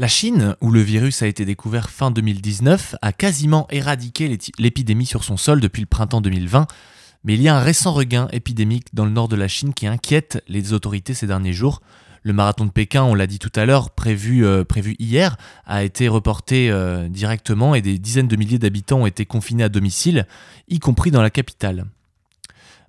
La 0.02 0.08
Chine, 0.08 0.56
où 0.60 0.72
le 0.72 0.80
virus 0.80 1.22
a 1.22 1.28
été 1.28 1.44
découvert 1.44 1.88
fin 1.88 2.10
2019, 2.10 2.96
a 3.02 3.12
quasiment 3.12 3.68
éradiqué 3.70 4.36
l'épidémie 4.58 5.06
sur 5.06 5.22
son 5.22 5.36
sol 5.36 5.60
depuis 5.60 5.80
le 5.80 5.86
printemps 5.86 6.20
2020, 6.20 6.66
mais 7.22 7.34
il 7.34 7.40
y 7.40 7.46
a 7.46 7.56
un 7.56 7.60
récent 7.60 7.92
regain 7.92 8.26
épidémique 8.32 8.88
dans 8.94 9.04
le 9.04 9.12
nord 9.12 9.28
de 9.28 9.36
la 9.36 9.46
Chine 9.46 9.72
qui 9.72 9.86
inquiète 9.86 10.42
les 10.48 10.72
autorités 10.72 11.14
ces 11.14 11.28
derniers 11.28 11.52
jours. 11.52 11.82
Le 12.24 12.32
marathon 12.32 12.64
de 12.64 12.72
Pékin, 12.72 13.04
on 13.04 13.14
l'a 13.14 13.28
dit 13.28 13.38
tout 13.38 13.52
à 13.54 13.64
l'heure, 13.64 13.90
prévu, 13.90 14.44
euh, 14.44 14.64
hier, 14.98 15.36
a 15.66 15.84
été 15.84 16.08
reporté 16.08 16.68
euh, 16.68 17.08
directement 17.08 17.76
et 17.76 17.80
des 17.80 18.00
dizaines 18.00 18.26
de 18.26 18.34
milliers 18.34 18.58
d'habitants 18.58 19.02
ont 19.02 19.06
été 19.06 19.24
confinés 19.24 19.62
à 19.62 19.68
domicile, 19.68 20.26
y 20.66 20.80
compris 20.80 21.12
dans 21.12 21.22
la 21.22 21.30
capitale. 21.30 21.86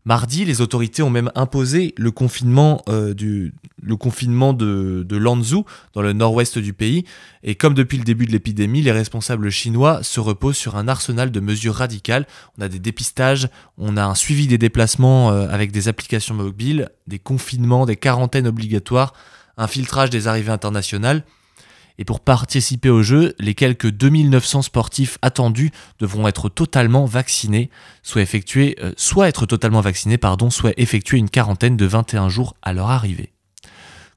Mardi, 0.05 0.43
les 0.43 0.59
autorités 0.59 1.01
ont 1.01 1.09
même 1.09 1.31
imposé 1.33 1.93
le 1.97 2.11
confinement, 2.11 2.81
euh, 2.89 3.13
du, 3.13 3.53
le 3.81 3.95
confinement 3.95 4.51
de, 4.51 5.05
de 5.07 5.15
Lanzhou, 5.15 5.63
dans 5.93 6.01
le 6.01 6.11
nord-ouest 6.11 6.57
du 6.57 6.73
pays. 6.73 7.05
Et 7.41 7.55
comme 7.55 7.73
depuis 7.73 7.97
le 7.97 8.03
début 8.03 8.25
de 8.25 8.31
l'épidémie, 8.31 8.81
les 8.81 8.91
responsables 8.91 9.49
chinois 9.49 10.03
se 10.03 10.19
reposent 10.19 10.57
sur 10.57 10.75
un 10.75 10.89
arsenal 10.89 11.31
de 11.31 11.39
mesures 11.39 11.75
radicales. 11.75 12.27
On 12.57 12.61
a 12.61 12.67
des 12.67 12.79
dépistages, 12.79 13.47
on 13.77 13.95
a 13.95 14.03
un 14.03 14.15
suivi 14.15 14.47
des 14.47 14.57
déplacements 14.57 15.31
euh, 15.31 15.47
avec 15.49 15.71
des 15.71 15.87
applications 15.87 16.35
mobiles, 16.35 16.89
des 17.07 17.19
confinements, 17.19 17.85
des 17.85 17.95
quarantaines 17.95 18.47
obligatoires, 18.47 19.13
un 19.55 19.67
filtrage 19.67 20.09
des 20.09 20.27
arrivées 20.27 20.51
internationales. 20.51 21.23
Et 21.99 22.05
pour 22.05 22.19
participer 22.19 22.89
au 22.89 23.03
jeu, 23.03 23.35
les 23.39 23.53
quelques 23.53 23.89
2900 23.89 24.63
sportifs 24.63 25.17
attendus 25.21 25.71
devront 25.99 26.27
être 26.27 26.49
totalement 26.49 27.05
vaccinés, 27.05 27.69
soit 28.01 28.21
effectuer, 28.21 28.75
euh, 28.81 28.93
soit 28.97 29.27
être 29.27 29.45
totalement 29.45 29.81
vaccinés, 29.81 30.17
pardon, 30.17 30.49
soit 30.49 30.73
effectuer 30.77 31.17
une 31.17 31.29
quarantaine 31.29 31.77
de 31.77 31.85
21 31.85 32.29
jours 32.29 32.55
à 32.61 32.73
leur 32.73 32.89
arrivée. 32.89 33.33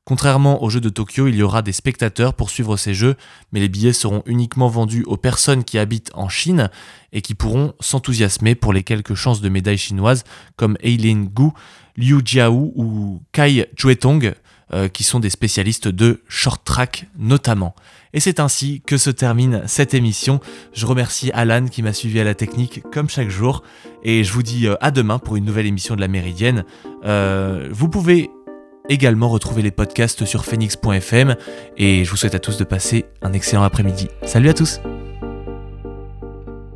Contrairement 0.08 0.62
aux 0.62 0.70
Jeux 0.70 0.80
de 0.80 0.88
Tokyo, 0.88 1.26
il 1.26 1.34
y 1.34 1.42
aura 1.42 1.62
des 1.62 1.72
spectateurs 1.72 2.34
pour 2.34 2.48
suivre 2.50 2.76
ces 2.76 2.94
Jeux, 2.94 3.16
mais 3.50 3.58
les 3.58 3.68
billets 3.68 3.92
seront 3.92 4.22
uniquement 4.24 4.68
vendus 4.68 5.02
aux 5.02 5.16
personnes 5.16 5.64
qui 5.64 5.78
habitent 5.78 6.12
en 6.14 6.28
Chine 6.28 6.70
et 7.12 7.22
qui 7.22 7.34
pourront 7.34 7.74
s'enthousiasmer 7.80 8.54
pour 8.54 8.72
les 8.72 8.84
quelques 8.84 9.14
chances 9.14 9.40
de 9.40 9.48
médailles 9.48 9.78
chinoises 9.78 10.22
comme 10.54 10.76
Eileen 10.80 11.26
Gu, 11.26 11.50
Liu 11.96 12.20
Jiao 12.24 12.72
ou 12.76 13.20
Kai 13.32 13.66
Juetong, 13.76 14.36
euh, 14.72 14.88
qui 14.88 15.04
sont 15.04 15.20
des 15.20 15.30
spécialistes 15.30 15.86
de 15.86 16.22
short 16.28 16.64
track 16.64 17.06
notamment. 17.16 17.74
Et 18.12 18.20
c'est 18.20 18.40
ainsi 18.40 18.82
que 18.84 18.96
se 18.96 19.10
termine 19.10 19.62
cette 19.66 19.94
émission. 19.94 20.40
Je 20.72 20.86
remercie 20.86 21.30
Alan 21.32 21.66
qui 21.66 21.82
m'a 21.82 21.92
suivi 21.92 22.18
à 22.18 22.24
la 22.24 22.34
technique 22.34 22.82
comme 22.92 23.08
chaque 23.08 23.28
jour. 23.28 23.62
Et 24.02 24.24
je 24.24 24.32
vous 24.32 24.42
dis 24.42 24.66
euh, 24.66 24.74
à 24.80 24.90
demain 24.90 25.18
pour 25.18 25.36
une 25.36 25.44
nouvelle 25.44 25.66
émission 25.66 25.94
de 25.94 26.00
la 26.00 26.08
Méridienne. 26.08 26.64
Euh, 27.04 27.68
vous 27.70 27.88
pouvez 27.88 28.30
également 28.88 29.28
retrouver 29.28 29.62
les 29.62 29.70
podcasts 29.70 30.24
sur 30.24 30.44
phoenix.fm. 30.44 31.36
Et 31.76 32.04
je 32.04 32.10
vous 32.10 32.16
souhaite 32.16 32.34
à 32.34 32.40
tous 32.40 32.56
de 32.56 32.64
passer 32.64 33.04
un 33.22 33.32
excellent 33.32 33.62
après-midi. 33.62 34.08
Salut 34.24 34.48
à 34.48 34.54
tous 34.54 34.80